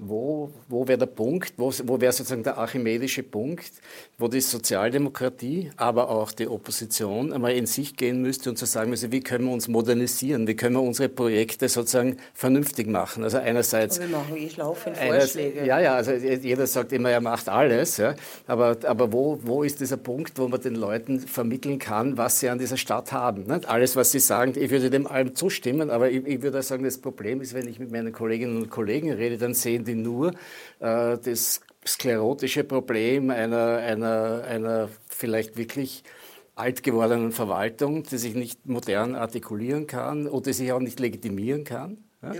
wo, 0.00 0.50
wo 0.68 0.86
wäre 0.88 0.98
der 0.98 1.06
Punkt, 1.06 1.54
wo, 1.56 1.72
wo 1.84 2.00
wäre 2.00 2.12
sozusagen 2.12 2.42
der 2.42 2.58
archimedische 2.58 3.22
Punkt, 3.22 3.70
wo 4.18 4.28
die 4.28 4.40
Sozialdemokratie, 4.40 5.70
aber 5.76 6.10
auch 6.10 6.32
die 6.32 6.48
Opposition 6.48 7.32
einmal 7.32 7.52
in 7.52 7.66
sich 7.66 7.96
gehen 7.96 8.22
müsste 8.22 8.50
und 8.50 8.56
zu 8.56 8.66
sagen 8.66 8.90
müsste, 8.90 9.12
wie 9.12 9.20
können 9.20 9.44
wir 9.46 9.52
uns 9.52 9.68
modernisieren, 9.68 10.46
wie 10.46 10.54
können 10.54 10.76
wir 10.76 10.82
unsere 10.82 11.08
Projekte 11.08 11.68
sozusagen 11.68 12.16
vernünftig 12.34 12.86
machen. 12.86 13.24
Also 13.24 13.38
einerseits... 13.38 13.98
Aber 13.98 14.08
wir 14.08 14.16
machen 14.18 14.36
eh 14.36 14.48
schlaufend 14.48 14.96
Vorschläge. 14.96 15.64
Ja, 15.64 15.80
ja, 15.80 15.94
also 15.94 16.12
jeder 16.12 16.66
sagt 16.66 16.92
immer, 16.92 17.10
er 17.10 17.20
macht 17.20 17.48
alles, 17.48 17.96
ja, 17.96 18.14
aber, 18.46 18.76
aber 18.84 19.12
wo, 19.12 19.38
wo 19.42 19.62
ist 19.62 19.80
dieser 19.80 19.96
Punkt, 19.96 20.38
wo 20.38 20.48
man 20.48 20.60
den 20.60 20.74
Leuten 20.74 21.20
vermitteln 21.20 21.78
kann, 21.78 22.16
was 22.16 22.40
sie 22.40 22.48
an 22.48 22.58
dieser 22.58 22.76
Stadt 22.76 23.12
haben? 23.12 23.44
Nicht? 23.44 23.68
Alles, 23.68 23.96
was 23.96 24.12
sie 24.12 24.20
sagen, 24.20 24.54
ich 24.56 24.70
würde 24.70 24.90
dem 24.90 25.06
allem 25.06 25.34
zustimmen, 25.34 25.90
aber 25.90 26.10
ich, 26.10 26.26
ich 26.26 26.42
würde 26.42 26.62
sagen, 26.62 26.84
das 26.84 26.98
Problem 26.98 27.40
ist, 27.40 27.54
wenn 27.54 27.68
ich 27.68 27.78
mit 27.78 27.90
meinen 27.90 28.12
Kolleginnen 28.12 28.56
und 28.56 28.70
Kollegen 28.70 29.10
rede, 29.12 29.38
dann 29.38 29.54
sehen 29.54 29.84
die 29.84 29.89
die 29.90 29.96
nur 29.96 30.32
äh, 30.80 31.18
das 31.18 31.60
sklerotische 31.86 32.64
Problem 32.64 33.30
einer, 33.30 33.78
einer, 33.78 34.44
einer 34.44 34.88
vielleicht 35.08 35.56
wirklich 35.56 36.04
alt 36.54 36.82
gewordenen 36.82 37.32
Verwaltung, 37.32 38.02
die 38.02 38.18
sich 38.18 38.34
nicht 38.34 38.66
modern 38.66 39.14
artikulieren 39.14 39.86
kann 39.86 40.26
oder 40.26 40.52
sich 40.52 40.72
auch 40.72 40.80
nicht 40.80 41.00
legitimieren 41.00 41.64
kann. 41.64 41.98
Ja? 42.22 42.32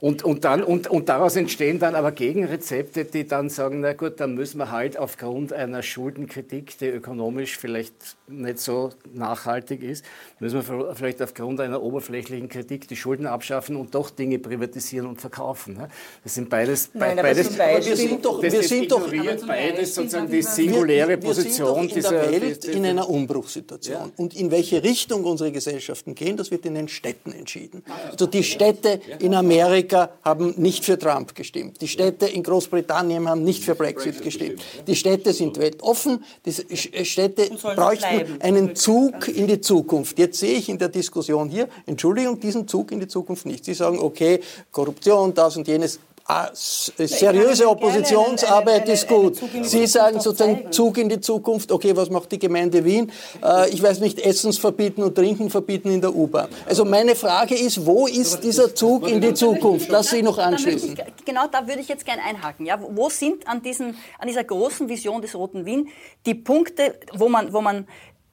Und, 0.00 0.24
und, 0.24 0.44
dann, 0.44 0.64
und, 0.64 0.88
und 0.88 1.08
daraus 1.08 1.36
entstehen 1.36 1.78
dann 1.78 1.94
aber 1.94 2.10
Gegenrezepte, 2.10 3.04
die 3.04 3.26
dann 3.26 3.48
sagen, 3.50 3.80
na 3.80 3.92
gut, 3.92 4.18
dann 4.18 4.34
müssen 4.34 4.58
wir 4.58 4.72
halt 4.72 4.96
aufgrund 4.96 5.52
einer 5.52 5.82
Schuldenkritik, 5.82 6.76
die 6.78 6.86
ökonomisch 6.86 7.56
vielleicht 7.56 8.16
nicht 8.26 8.58
so 8.58 8.90
nachhaltig 9.12 9.82
ist, 9.82 10.04
müssen 10.40 10.66
wir 10.66 10.94
vielleicht 10.94 11.22
aufgrund 11.22 11.60
einer 11.60 11.82
oberflächlichen 11.82 12.48
Kritik 12.48 12.88
die 12.88 12.96
Schulden 12.96 13.26
abschaffen 13.26 13.76
und 13.76 13.94
doch 13.94 14.10
Dinge 14.10 14.38
privatisieren 14.40 15.06
und 15.06 15.20
verkaufen. 15.20 15.78
Das 16.24 16.34
sind 16.34 16.50
beides, 16.50 16.90
Nein, 16.94 17.16
beides, 17.16 17.56
wir 17.56 17.96
sind 17.96 18.24
doch, 18.24 18.42
wir 18.42 18.62
sind 18.62 18.90
doch 18.90 19.08
beides 19.46 19.94
sozusagen 19.94 20.30
die 20.30 20.42
singuläre 20.42 21.10
wir, 21.10 21.16
Position 21.16 21.46
wir 21.46 21.48
sind 21.48 21.60
doch 21.60 21.82
in 21.82 21.88
dieser 21.88 22.10
der 22.10 22.42
Welt 22.42 22.64
in 22.64 22.84
einer 22.84 23.08
Umbruchssituation. 23.08 23.96
Ja. 23.96 24.10
Und 24.16 24.34
in 24.34 24.50
welche 24.50 24.82
Richtung 24.82 25.24
unsere 25.24 25.52
Gesellschaften 25.52 26.14
gehen, 26.14 26.36
das 26.36 26.50
wird 26.50 26.66
in 26.66 26.74
den 26.74 26.88
Städten 26.88 27.32
entschieden. 27.32 27.84
Also 28.10 28.26
die 28.26 28.42
Städte 28.42 29.00
in 29.28 29.34
Amerika 29.34 30.10
haben 30.24 30.54
nicht 30.56 30.84
für 30.86 30.98
Trump 30.98 31.34
gestimmt. 31.34 31.82
Die 31.82 31.88
Städte 31.88 32.26
in 32.26 32.42
Großbritannien 32.42 33.28
haben 33.28 33.44
nicht 33.44 33.62
für 33.62 33.74
Brexit 33.74 34.22
gestimmt. 34.22 34.62
Die 34.86 34.96
Städte 34.96 35.34
sind 35.34 35.58
weltoffen. 35.58 36.24
Die 36.46 37.04
Städte 37.04 37.50
bräuchten 37.76 38.40
einen 38.40 38.74
Zug 38.74 39.28
in 39.28 39.46
die 39.46 39.60
Zukunft. 39.60 40.18
Jetzt 40.18 40.38
sehe 40.38 40.54
ich 40.54 40.70
in 40.70 40.78
der 40.78 40.88
Diskussion 40.88 41.50
hier, 41.50 41.68
Entschuldigung, 41.84 42.40
diesen 42.40 42.66
Zug 42.66 42.90
in 42.90 43.00
die 43.00 43.08
Zukunft 43.08 43.44
nicht. 43.44 43.66
Sie 43.66 43.74
sagen, 43.74 43.98
okay, 43.98 44.40
Korruption, 44.72 45.34
das 45.34 45.56
und 45.56 45.68
jenes. 45.68 46.00
Ah, 46.30 46.50
seriöse 46.52 47.66
Oppositionsarbeit 47.66 48.86
ist 48.90 49.08
gut. 49.08 49.40
Sie 49.62 49.86
sagen 49.86 50.20
sozusagen 50.20 50.70
Zug 50.70 50.98
in 50.98 51.08
die 51.08 51.22
Zukunft. 51.22 51.72
Okay, 51.72 51.96
was 51.96 52.10
macht 52.10 52.30
die 52.30 52.38
Gemeinde 52.38 52.84
Wien? 52.84 53.10
Äh, 53.42 53.70
ich 53.70 53.82
weiß 53.82 54.00
nicht, 54.00 54.20
Essens 54.20 54.58
verbieten 54.58 55.02
und 55.02 55.14
Trinken 55.14 55.48
verbieten 55.48 55.90
in 55.90 56.02
der 56.02 56.14
U-Bahn. 56.14 56.50
Also 56.66 56.84
meine 56.84 57.16
Frage 57.16 57.54
ist, 57.54 57.86
wo 57.86 58.06
ist 58.06 58.44
dieser 58.44 58.74
Zug 58.74 59.08
in 59.08 59.22
die 59.22 59.32
Zukunft? 59.32 59.88
Lass 59.88 60.10
Sie 60.10 60.20
noch 60.20 60.36
anschließen. 60.36 60.98
Genau 61.24 61.46
da 61.50 61.66
würde 61.66 61.80
ich 61.80 61.88
jetzt 61.88 62.04
gerne 62.04 62.22
einhaken. 62.22 62.66
Ja, 62.66 62.78
wo 62.78 63.08
sind 63.08 63.48
an, 63.48 63.62
diesen, 63.62 63.96
an 64.18 64.28
dieser 64.28 64.44
großen 64.44 64.86
Vision 64.86 65.22
des 65.22 65.34
Roten 65.34 65.64
Wien 65.64 65.88
die 66.26 66.34
Punkte, 66.34 67.00
wo 67.14 67.30
man, 67.30 67.54
wo 67.54 67.62
man 67.62 67.88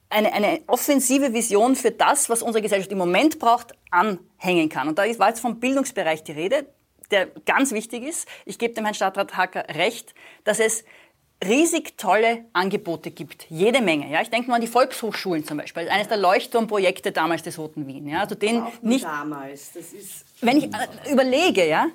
eine, 0.09 0.33
eine 0.33 0.59
offensive 0.67 1.31
Vision 1.31 1.77
für 1.77 1.91
das, 1.91 2.29
was 2.29 2.41
unsere 2.41 2.61
Gesellschaft 2.61 2.91
im 2.91 2.97
Moment 2.97 3.39
braucht, 3.39 3.71
anhängen 3.89 4.67
kann. 4.67 4.89
Und 4.89 4.99
da 4.99 5.03
war 5.17 5.29
jetzt 5.29 5.39
vom 5.39 5.61
Bildungsbereich 5.61 6.25
die 6.25 6.33
Rede 6.33 6.65
der 7.11 7.27
ganz 7.45 7.71
wichtig 7.71 8.03
ist. 8.03 8.27
Ich 8.45 8.57
gebe 8.57 8.73
dem 8.73 8.85
Herrn 8.85 8.95
Stadtrat 8.95 9.37
Hacker 9.37 9.65
recht, 9.75 10.13
dass 10.43 10.59
es 10.59 10.83
riesig 11.43 11.97
tolle 11.97 12.45
Angebote 12.53 13.11
gibt. 13.11 13.45
Jede 13.49 13.81
Menge. 13.81 14.09
Ja? 14.09 14.21
Ich 14.21 14.29
denke 14.29 14.49
mal 14.49 14.55
an 14.55 14.61
die 14.61 14.67
Volkshochschulen 14.67 15.45
zum 15.45 15.57
Beispiel. 15.57 15.89
Eines 15.89 16.07
der 16.07 16.17
Leuchtturmprojekte 16.17 17.11
damals 17.11 17.43
des 17.43 17.57
Roten 17.57 17.87
Wien. 17.87 18.07
Ja? 18.07 18.21
Also 18.21 18.35
den 18.35 18.63
nicht, 18.81 19.03
damals. 19.03 19.73
Das 19.73 19.93
ist 19.93 20.25
wenn 20.41 20.57
ich 20.57 20.65
äh, 20.65 21.11
überlege, 21.11 21.67
ja, 21.67 21.87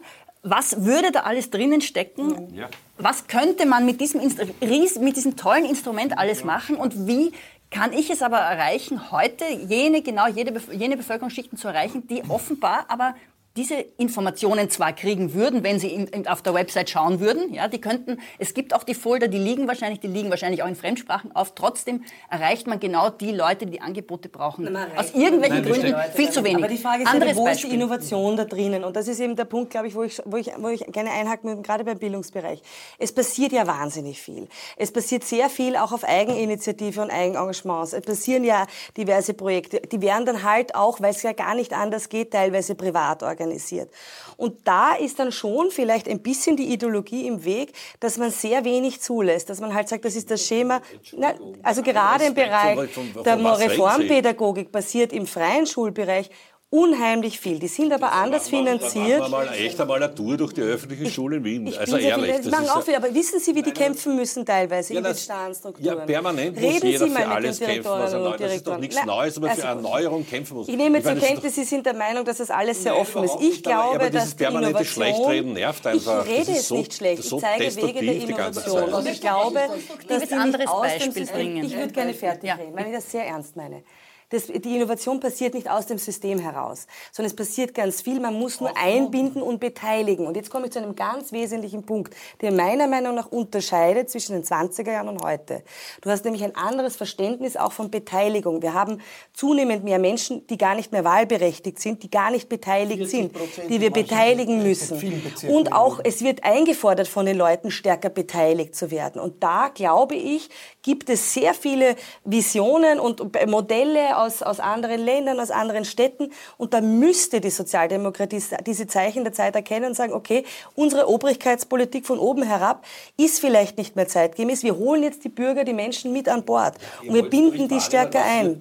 was 0.42 0.84
würde 0.84 1.12
da 1.12 1.20
alles 1.20 1.50
drinnen 1.50 1.80
stecken? 1.80 2.54
Ja. 2.54 2.68
Was 2.98 3.26
könnte 3.26 3.66
man 3.66 3.84
mit 3.84 4.00
diesem, 4.00 4.20
mit 4.20 5.16
diesem 5.16 5.36
tollen 5.36 5.64
Instrument 5.64 6.16
alles 6.18 6.44
machen? 6.44 6.76
Und 6.76 7.06
wie 7.06 7.32
kann 7.70 7.92
ich 7.92 8.10
es 8.10 8.22
aber 8.22 8.38
erreichen, 8.38 9.10
heute 9.10 9.44
jene, 9.44 10.02
genau 10.02 10.26
jene, 10.28 10.52
jene 10.72 10.96
Bevölkerungsschichten 10.96 11.56
zu 11.56 11.68
erreichen, 11.68 12.06
die 12.08 12.22
offenbar 12.28 12.86
aber 12.88 13.14
diese 13.56 13.74
Informationen 13.74 14.70
zwar 14.70 14.92
kriegen 14.92 15.34
würden, 15.34 15.64
wenn 15.64 15.80
sie 15.80 15.88
in, 15.88 16.06
in, 16.06 16.28
auf 16.28 16.40
der 16.40 16.54
Website 16.54 16.88
schauen 16.88 17.18
würden, 17.18 17.52
ja, 17.52 17.66
die 17.66 17.80
könnten, 17.80 18.20
es 18.38 18.54
gibt 18.54 18.72
auch 18.74 18.84
die 18.84 18.94
Folder, 18.94 19.26
die 19.26 19.38
liegen 19.38 19.66
wahrscheinlich, 19.66 19.98
die 19.98 20.06
liegen 20.06 20.30
wahrscheinlich 20.30 20.62
auch 20.62 20.68
in 20.68 20.76
Fremdsprachen 20.76 21.34
auf, 21.34 21.56
trotzdem 21.56 22.04
erreicht 22.30 22.68
man 22.68 22.78
genau 22.78 23.10
die 23.10 23.32
Leute, 23.32 23.66
die 23.66 23.72
die 23.72 23.80
Angebote 23.80 24.28
brauchen. 24.28 24.76
Aus 24.96 25.12
irgendwelchen 25.14 25.62
Nein, 25.62 25.72
Gründen 25.72 25.96
viel 26.14 26.30
zu 26.30 26.44
wenig. 26.44 26.58
Aber 26.58 26.68
die 26.68 26.78
Frage 26.78 27.02
ist 27.02 27.08
Anderes 27.08 27.32
ja, 27.32 27.36
wo 27.38 27.44
Beispiel. 27.44 27.64
ist 27.64 27.72
die 27.72 27.74
Innovation 27.74 28.36
da 28.36 28.44
drinnen? 28.44 28.84
Und 28.84 28.94
das 28.94 29.08
ist 29.08 29.18
eben 29.18 29.34
der 29.34 29.46
Punkt, 29.46 29.70
glaube 29.70 29.88
ich, 29.88 29.96
wo 29.96 30.04
ich, 30.04 30.22
wo 30.24 30.36
ich, 30.36 30.52
wo 30.56 30.68
ich 30.68 30.86
gerne 30.86 31.10
einhaken 31.10 31.50
will, 31.50 31.62
gerade 31.62 31.82
beim 31.82 31.98
Bildungsbereich. 31.98 32.62
Es 32.98 33.12
passiert 33.12 33.50
ja 33.50 33.66
wahnsinnig 33.66 34.22
viel. 34.22 34.46
Es 34.76 34.92
passiert 34.92 35.24
sehr 35.24 35.50
viel 35.50 35.74
auch 35.74 35.90
auf 35.90 36.04
Eigeninitiative 36.04 37.02
und 37.02 37.10
Eigenengagements. 37.10 37.94
Es 37.94 38.02
passieren 38.02 38.44
ja 38.44 38.68
diverse 38.96 39.34
Projekte. 39.34 39.80
Die 39.80 40.00
werden 40.00 40.24
dann 40.24 40.44
halt 40.44 40.76
auch, 40.76 41.00
weil 41.00 41.10
es 41.10 41.22
ja 41.24 41.32
gar 41.32 41.56
nicht 41.56 41.72
anders 41.72 42.08
geht, 42.08 42.30
teilweise 42.30 42.76
privat 42.76 43.24
organisiert 43.24 43.39
organisiert. 43.40 43.90
Und 44.36 44.66
da 44.66 44.94
ist 44.94 45.18
dann 45.18 45.32
schon 45.32 45.70
vielleicht 45.70 46.08
ein 46.08 46.20
bisschen 46.20 46.56
die 46.56 46.72
Ideologie 46.72 47.26
im 47.26 47.44
Weg, 47.44 47.72
dass 48.00 48.18
man 48.18 48.30
sehr 48.30 48.64
wenig 48.64 49.00
zulässt, 49.00 49.50
dass 49.50 49.60
man 49.60 49.74
halt 49.74 49.88
sagt, 49.88 50.04
das 50.04 50.16
ist 50.16 50.30
das 50.30 50.46
Schema. 50.46 50.80
Na, 51.12 51.34
also 51.62 51.82
gerade 51.82 52.24
im 52.24 52.34
Bereich 52.34 52.78
der 53.24 53.58
Reformpädagogik 53.58 54.70
passiert 54.70 55.12
im 55.12 55.26
freien 55.26 55.66
Schulbereich 55.66 56.30
unheimlich 56.70 57.40
viel. 57.40 57.58
Die 57.58 57.66
sind 57.66 57.92
aber 57.92 58.12
anders 58.12 58.48
finanziert. 58.48 59.20
Machen 59.20 59.32
wir 59.32 59.38
mal 59.38 59.54
echt 59.54 59.80
einmal 59.80 60.00
eine 60.00 60.14
Tour 60.14 60.36
durch 60.36 60.52
die 60.52 60.60
öffentliche 60.60 61.10
Schule 61.10 61.38
in 61.38 61.44
Wien. 61.44 61.66
Ich 61.66 61.78
also 61.78 61.96
ehrlich. 61.96 62.36
Das 62.36 62.46
machen 62.46 62.68
auch 62.68 62.82
viel, 62.82 62.94
aber 62.94 63.12
wissen 63.12 63.40
Sie, 63.40 63.54
wie 63.56 63.62
die 63.62 63.72
kämpfen 63.72 64.14
müssen 64.14 64.46
teilweise 64.46 64.94
ja, 64.94 65.00
in 65.00 65.04
den 65.04 65.16
Staatsstrukturen? 65.16 65.98
Ja, 65.98 66.04
permanent 66.06 66.54
muss 66.54 66.64
Reden 66.64 66.86
jeder 66.86 67.06
Sie 67.06 67.10
mal 67.10 67.22
für 67.22 67.28
alles 67.28 67.58
kämpfen, 67.58 67.90
was 67.90 68.12
er 68.12 68.18
neu, 68.20 68.36
Das 68.36 68.54
ist 68.54 68.66
doch 68.66 68.78
nichts 68.78 68.96
Nein, 68.96 69.06
Neues, 69.06 69.36
aber 69.36 69.50
also, 69.50 69.60
für 69.60 69.66
Erneuerung 69.66 70.26
kämpfen 70.26 70.56
muss. 70.56 70.68
Ich 70.68 70.76
nehme 70.76 71.02
zur 71.02 71.16
Kenntnis, 71.16 71.54
Sie 71.56 71.64
sind 71.64 71.84
der 71.86 71.94
Meinung, 71.94 72.24
dass 72.24 72.38
das 72.38 72.50
alles 72.50 72.82
sehr 72.82 72.96
offen 72.96 73.24
ist. 73.24 73.36
Ich 73.40 73.62
glaube, 73.64 73.96
aber 73.96 74.10
dass 74.10 74.36
die 74.36 74.44
Innovation... 74.44 74.84
Schlechtreden 74.84 75.52
nervt 75.52 75.86
einfach. 75.86 76.24
Ich 76.24 76.30
rede 76.30 76.52
es 76.52 76.70
nicht 76.70 76.94
schlecht. 76.94 77.24
Ich 77.24 77.36
zeige 77.36 77.76
Wege 77.76 78.00
der 78.00 78.16
Innovation. 78.16 78.94
Und 78.94 79.08
ich 79.08 79.20
glaube, 79.20 79.60
dass 80.06 80.28
die 80.28 80.34
nicht 80.34 80.68
aus 80.68 80.86
dem 81.00 81.12
System... 81.12 81.64
Ich 81.64 81.76
würde 81.76 81.92
gerne 81.92 82.14
fertig 82.14 82.50
reden, 82.50 82.76
weil 82.76 82.86
ich 82.86 82.92
das 82.92 83.10
sehr 83.10 83.26
ernst 83.26 83.56
meine. 83.56 83.82
Das, 84.30 84.46
die 84.46 84.76
Innovation 84.76 85.18
passiert 85.18 85.54
nicht 85.54 85.68
aus 85.68 85.86
dem 85.86 85.98
System 85.98 86.38
heraus, 86.38 86.86
sondern 87.10 87.30
es 87.30 87.36
passiert 87.36 87.74
ganz 87.74 88.00
viel. 88.00 88.20
Man 88.20 88.34
muss 88.34 88.60
nur 88.60 88.76
einbinden 88.76 89.42
und 89.42 89.58
beteiligen. 89.58 90.26
Und 90.26 90.36
jetzt 90.36 90.50
komme 90.50 90.66
ich 90.66 90.72
zu 90.72 90.78
einem 90.78 90.94
ganz 90.94 91.32
wesentlichen 91.32 91.84
Punkt, 91.84 92.14
der 92.40 92.52
meiner 92.52 92.86
Meinung 92.86 93.16
nach 93.16 93.26
unterscheidet 93.26 94.08
zwischen 94.08 94.34
den 94.34 94.44
20er 94.44 94.92
Jahren 94.92 95.08
und 95.08 95.24
heute. 95.24 95.64
Du 96.00 96.10
hast 96.10 96.24
nämlich 96.24 96.44
ein 96.44 96.54
anderes 96.54 96.94
Verständnis 96.94 97.56
auch 97.56 97.72
von 97.72 97.90
Beteiligung. 97.90 98.62
Wir 98.62 98.72
haben 98.72 99.00
zunehmend 99.32 99.82
mehr 99.82 99.98
Menschen, 99.98 100.46
die 100.46 100.56
gar 100.56 100.76
nicht 100.76 100.92
mehr 100.92 101.04
wahlberechtigt 101.04 101.80
sind, 101.80 102.04
die 102.04 102.10
gar 102.10 102.30
nicht 102.30 102.48
beteiligt 102.48 103.10
sind, 103.10 103.32
die 103.68 103.80
wir 103.80 103.90
beteiligen 103.90 104.62
müssen. 104.62 105.22
Und 105.48 105.72
auch, 105.72 105.98
es 106.04 106.22
wird 106.22 106.44
eingefordert 106.44 107.08
von 107.08 107.26
den 107.26 107.36
Leuten, 107.36 107.72
stärker 107.72 108.10
beteiligt 108.10 108.76
zu 108.76 108.92
werden. 108.92 109.20
Und 109.20 109.42
da, 109.42 109.72
glaube 109.74 110.14
ich, 110.14 110.50
gibt 110.82 111.10
es 111.10 111.34
sehr 111.34 111.52
viele 111.52 111.96
Visionen 112.24 113.00
und 113.00 113.20
Modelle 113.48 114.19
aus, 114.20 114.42
aus 114.42 114.60
anderen 114.60 115.04
Ländern, 115.04 115.40
aus 115.40 115.50
anderen 115.50 115.84
Städten. 115.84 116.32
Und 116.56 116.74
da 116.74 116.80
müsste 116.80 117.40
die 117.40 117.50
Sozialdemokratie 117.50 118.42
diese 118.66 118.86
Zeichen 118.86 119.24
der 119.24 119.32
Zeit 119.32 119.54
erkennen 119.54 119.86
und 119.86 119.94
sagen, 119.94 120.12
okay, 120.12 120.44
unsere 120.74 121.08
Obrigkeitspolitik 121.08 122.06
von 122.06 122.18
oben 122.18 122.42
herab 122.42 122.84
ist 123.16 123.40
vielleicht 123.40 123.78
nicht 123.78 123.96
mehr 123.96 124.08
zeitgemäß. 124.08 124.62
Wir 124.62 124.76
holen 124.76 125.02
jetzt 125.02 125.24
die 125.24 125.28
Bürger, 125.28 125.64
die 125.64 125.72
Menschen 125.72 126.12
mit 126.12 126.28
an 126.28 126.44
Bord. 126.44 126.74
Und 127.02 127.14
wir 127.14 127.28
binden 127.28 127.68
die 127.68 127.80
stärker 127.80 128.22
ein. 128.24 128.58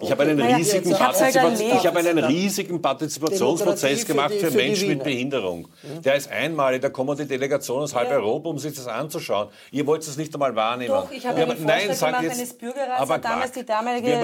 Ich 0.00 0.10
habe 0.10 0.24
einen 0.24 0.40
riesigen, 0.40 0.90
Partizipa 0.90 1.52
ich 1.52 1.86
habe 1.86 1.98
einen 1.98 2.18
riesigen 2.18 2.80
Partizipationsprozess 2.82 4.06
gemacht 4.06 4.34
für, 4.34 4.46
die, 4.46 4.52
für 4.52 4.56
Menschen 4.56 4.88
mit 4.88 5.02
Behinderung. 5.02 5.68
Der 6.04 6.16
ist 6.16 6.30
einmalig, 6.30 6.82
da 6.82 6.90
kommen 6.90 7.16
die 7.16 7.26
Delegationen 7.26 7.84
aus 7.84 7.94
halb 7.94 8.10
Europa, 8.10 8.50
um 8.50 8.58
sich 8.58 8.74
das 8.74 8.86
anzuschauen. 8.86 9.48
Ihr 9.70 9.86
wollt 9.86 10.02
es 10.02 10.16
nicht 10.16 10.32
einmal 10.34 10.54
wahrnehmen. 10.54 10.94
Doch, 10.94 11.10
ich 11.10 11.26
habe 11.26 11.40
einen 11.40 11.64
Nein, 11.64 11.86
Vorschlag 11.86 12.08
gemacht 12.08 12.22
jetzt, 12.22 12.38
eines 12.38 12.54
Bürgerrats, 12.54 13.00
aber 13.00 13.18
damals 13.18 13.52
die 13.52 13.64
damalige 13.64 14.18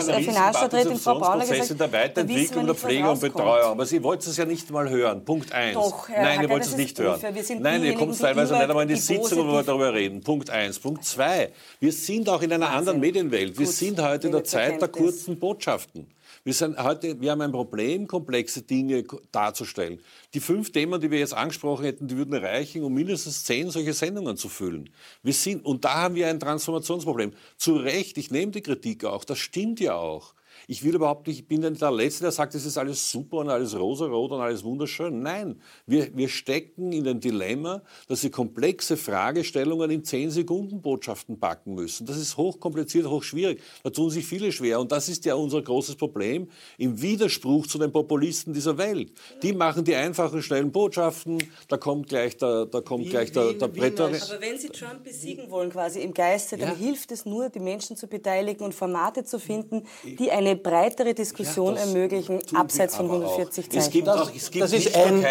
Finanzvertreterin 0.83 0.99
Frau 0.99 1.19
Brauner 1.19 1.47
gesagt, 1.47 1.71
in 1.71 1.79
der 1.79 1.93
Weiterentwicklung 1.93 2.67
der 2.67 2.75
Pflege 2.75 3.11
und 3.11 3.21
Betreuung. 3.21 3.71
Aber 3.73 3.87
Sie 3.87 4.03
wollt 4.03 4.27
es 4.27 4.37
ja 4.37 4.45
nicht 4.45 4.71
mal 4.71 4.89
hören. 4.89 5.25
Punkt 5.25 5.53
eins. 5.53 5.75
Doch, 5.75 6.09
Herr 6.09 6.23
Nein, 6.23 6.43
ihr 6.43 6.51
wollt 6.51 6.65
es 6.65 6.77
nicht 6.77 6.99
hören. 6.99 7.21
Nein, 7.61 7.85
ihr 7.85 7.95
kommt 7.95 8.19
teilweise 8.19 8.55
nicht 8.55 8.63
einmal 8.63 8.83
in 8.83 8.89
die 8.89 8.97
Sitzung, 8.97 9.49
wo 9.49 9.53
wir 9.53 9.63
darüber 9.63 9.93
reden. 9.93 10.23
Punkt 10.23 10.51
eins. 10.51 10.79
Punkt 10.79 11.05
zwei. 11.05 11.53
Wir 11.81 11.93
sind 11.93 12.29
auch 12.29 12.43
in 12.43 12.53
einer 12.53 12.71
anderen 12.71 13.01
Medienwelt. 13.01 13.59
Wir 13.59 13.67
sind 13.67 14.01
heute 14.01 14.27
in 14.29 14.33
der 14.33 14.45
Zeit 14.45 14.81
der 14.81 14.89
kurzen 14.89 15.39
Botschaften. 15.39 16.07
Wir, 16.45 16.53
sind 16.53 16.77
heute, 16.77 17.19
wir 17.23 17.31
haben 17.31 17.41
ein 17.41 17.53
Problem, 17.53 18.07
komplexe 18.07 18.61
Dinge 18.61 19.03
darzustellen. 19.33 19.99
Die 20.35 20.41
fünf 20.41 20.73
Themen, 20.73 21.01
die 21.01 21.11
wir 21.11 21.19
jetzt 21.19 21.33
angesprochen 21.33 21.87
hätten, 21.87 22.07
die 22.07 22.19
würden 22.19 22.35
reichen, 22.35 22.83
um 22.83 22.93
mindestens 22.93 23.45
zehn 23.45 23.71
solche 23.71 23.95
Sendungen 23.95 24.37
zu 24.37 24.51
füllen. 24.51 24.91
Wir 25.23 25.33
sind, 25.33 25.65
und 25.65 25.87
da 25.87 25.95
haben 26.03 26.17
wir 26.17 26.29
ein 26.29 26.39
Transformationsproblem. 26.39 27.33
Zu 27.57 27.77
Recht, 27.77 28.19
ich 28.19 28.31
nehme 28.31 28.53
die 28.53 28.61
Kritik 28.61 29.07
auch, 29.07 29.25
das 29.25 29.39
stimmt 29.39 29.81
ja 29.81 29.95
auch. 29.95 30.35
Ich 30.67 30.85
will 30.85 30.95
überhaupt 30.95 31.27
nicht, 31.27 31.41
ich 31.41 31.47
bin 31.47 31.61
der 31.61 31.91
Letzte, 31.91 32.23
der 32.23 32.33
sagt, 32.33 32.55
es 32.55 32.65
ist 32.65 32.79
alles 32.79 33.11
super 33.11 33.39
und 33.39 33.51
alles 33.51 33.79
rosarot 33.79 34.33
und 34.33 34.41
alles 34.41 34.65
wunderschön. 34.65 35.21
Nein, 35.21 35.61
wir, 35.87 36.17
wir 36.17 36.29
stecken 36.29 36.93
in 36.93 37.05
dem 37.05 37.21
Dilemma, 37.21 37.83
dass 38.09 38.21
sie 38.21 38.31
komplexe 38.31 38.97
Fragestellungen 38.97 39.91
in 39.91 40.05
10 40.05 40.31
Sekunden 40.31 40.81
Botschaften 40.81 41.39
packen 41.39 41.75
müssen. 41.75 42.07
Das 42.07 42.17
ist 42.17 42.37
hochkompliziert, 42.37 43.07
hochschwierig. 43.07 43.61
Da 43.83 43.91
tun 43.91 44.11
sich 44.11 44.27
viele 44.27 44.53
schwer. 44.53 44.81
Und 44.81 44.93
das 44.93 45.09
ist 45.09 45.25
ja 45.25 45.35
unser 45.35 45.63
großes 45.63 45.97
Problem 45.97 46.49
im 46.79 47.01
Widerspruch 47.01 47.67
zu 47.67 47.79
den 47.79 47.93
Populisten 47.93 48.53
dieser 48.53 48.79
Welt. 48.79 49.13
Die 49.43 49.53
machen 49.53 49.85
die 49.85 49.95
einfachen, 49.95 50.43
schnellen 50.43 50.73
Botschaften, 50.73 51.39
da 51.69 51.77
kommt 51.77 52.09
gleich 52.09 52.37
der, 52.37 52.67
da 52.67 52.81
kommt 52.81 53.07
wie, 53.07 53.11
gleich 53.11 53.33
der, 53.33 53.53
der 53.55 53.69
Bretter. 53.69 54.07
Aber 54.07 54.41
wenn 54.41 54.59
Sie 54.59 54.69
Trump 54.69 55.05
besiegen 55.05 55.51
wollen, 55.51 55.71
quasi 55.71 56.01
im 56.01 56.15
Geiste, 56.15 56.57
dann 56.57 56.71
ja. 56.71 56.75
hilft 56.77 57.13
es 57.13 57.25
nur, 57.25 57.49
die 57.49 57.61
Menschen 57.61 57.97
zu 57.97 58.07
beteiligen 58.07 58.65
und 58.65 58.75
Formate 58.75 59.25
zu 59.25 59.39
finden, 59.39 59.87
die 60.05 60.31
eine 60.47 60.57
breitere 60.57 61.15
Diskussion 61.15 61.75
ja, 61.75 61.83
ermöglichen, 61.83 62.41
abseits 62.55 62.97
von 62.97 63.07
140 63.07 63.71
Zeichen. 63.71 63.79
Es 63.79 63.91
gibt 63.91 64.09
auch, 64.09 64.31
es 64.35 64.51
gibt 64.51 64.65
das 64.65 64.73
ist 64.73 64.97
ein, 64.97 65.25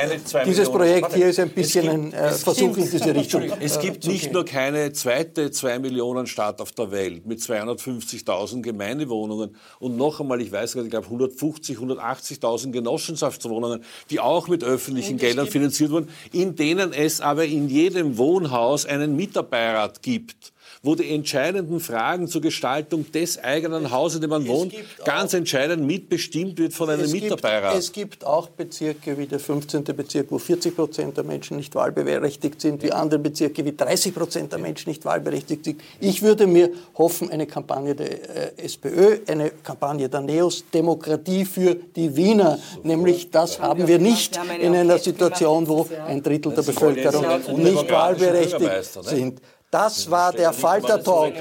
dieses 0.45 0.69
Projekt 0.69 1.13
hier 1.13 1.27
ist 1.27 1.39
ein 1.39 1.49
bisschen 1.49 1.89
ein 1.89 2.13
äh, 2.13 2.31
Versuch 2.31 2.77
in 2.77 2.89
diese 2.89 3.13
Richtung. 3.13 3.43
Es 3.59 3.79
gibt 3.79 4.05
nicht 4.05 4.33
nur 4.33 4.45
keine 4.45 4.91
zweite 4.93 5.51
2 5.51 5.79
Millionen 5.79 6.27
Stadt 6.27 6.61
auf 6.61 6.71
der 6.71 6.91
Welt 6.91 7.25
mit 7.25 7.39
250.000 7.39 8.61
Gemeindewohnungen 8.61 9.55
und 9.79 9.97
noch 9.97 10.19
einmal, 10.19 10.41
ich 10.41 10.51
weiß 10.51 10.73
gar 10.73 10.81
nicht, 10.81 10.87
ich 10.87 10.91
glaube 10.91 11.07
150, 11.07 11.77
180.000 11.77 12.71
Genossenschaftswohnungen, 12.71 13.83
die 14.09 14.19
auch 14.19 14.47
mit 14.47 14.63
öffentlichen 14.63 15.17
Geldern 15.17 15.47
finanziert 15.47 15.91
wurden, 15.91 16.09
in 16.31 16.55
denen 16.55 16.93
es 16.93 17.21
aber 17.21 17.45
in 17.45 17.69
jedem 17.69 18.17
Wohnhaus 18.17 18.85
einen 18.85 19.15
Mitarbeiter 19.15 19.93
gibt 20.01 20.53
wo 20.83 20.95
die 20.95 21.09
entscheidenden 21.09 21.79
Fragen 21.79 22.27
zur 22.27 22.41
Gestaltung 22.41 23.09
des 23.11 23.41
eigenen 23.41 23.89
Hauses, 23.91 24.17
in 24.17 24.21
dem 24.21 24.29
man 24.29 24.47
wohnt, 24.47 24.73
ganz 25.05 25.33
entscheidend 25.33 25.85
mitbestimmt 25.85 26.57
wird 26.57 26.73
von 26.73 26.89
einem 26.89 27.09
Mitarbeiter. 27.09 27.73
es 27.77 27.91
gibt 27.91 28.25
auch 28.25 28.49
Bezirke 28.49 29.17
wie 29.17 29.25
der 29.25 29.39
15. 29.39 29.83
Bezirk, 29.83 30.27
wo 30.29 30.37
40 30.37 30.75
Prozent 30.75 31.17
der 31.17 31.23
Menschen 31.23 31.57
nicht 31.57 31.75
wahlberechtigt 31.75 32.61
sind, 32.61 32.83
wie 32.83 32.91
andere 32.91 33.19
Bezirke 33.19 33.65
wie 33.65 33.75
30 33.75 34.13
Prozent 34.13 34.51
der 34.51 34.59
Menschen 34.59 34.89
nicht 34.89 35.05
wahlberechtigt 35.05 35.65
sind. 35.65 35.81
Ich 35.99 36.21
würde 36.21 36.47
mir 36.47 36.69
hoffen, 36.97 37.31
eine 37.31 37.45
Kampagne 37.47 37.95
der 37.95 38.57
äh, 38.57 38.65
SPÖ, 38.65 39.19
eine 39.27 39.51
Kampagne 39.51 40.09
der 40.09 40.21
NEOS, 40.21 40.65
Demokratie 40.73 41.45
für 41.45 41.75
die 41.75 42.15
Wiener, 42.15 42.59
nämlich 42.83 43.31
das 43.31 43.59
haben 43.59 43.87
wir 43.87 43.99
nicht 43.99 44.39
in 44.59 44.75
einer 44.75 44.97
Situation, 44.97 45.67
wo 45.67 45.87
ein 46.07 46.21
Drittel 46.21 46.53
der 46.53 46.63
Bevölkerung 46.63 47.25
nicht 47.57 47.91
wahlberechtigt 47.91 49.05
sind. 49.05 49.41
Das 49.73 50.11
war 50.11 50.31
der 50.31 50.53
Falter-Talk. 50.53 51.33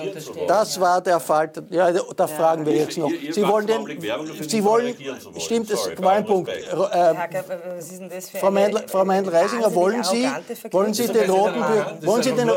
Das 0.48 0.80
war 0.80 1.02
der 1.02 1.20
Falter. 1.20 1.62
Ja, 1.68 1.92
da 1.92 2.26
fragen 2.26 2.64
wir 2.64 2.72
jetzt 2.72 2.96
noch. 2.96 3.10
Sie 3.30 3.46
wollen 3.46 3.66
den. 3.66 3.86
Sie 4.48 4.64
wollen. 4.64 4.94
Stimmt, 5.36 5.70
das 5.70 5.90
war 5.98 6.12
ein 6.12 6.24
Punkt. 6.24 6.48
Äh, 6.48 7.14
Frau 8.40 9.04
Meindl-Reisinger, 9.04 9.74
wollen 9.74 10.02
Sie, 10.02 10.26
wollen 10.70 10.94
Sie 10.94 11.08
den 11.08 11.28
roten 11.28 11.60
wollen 12.06 12.22
Sie 12.22 12.32
den, 12.32 12.50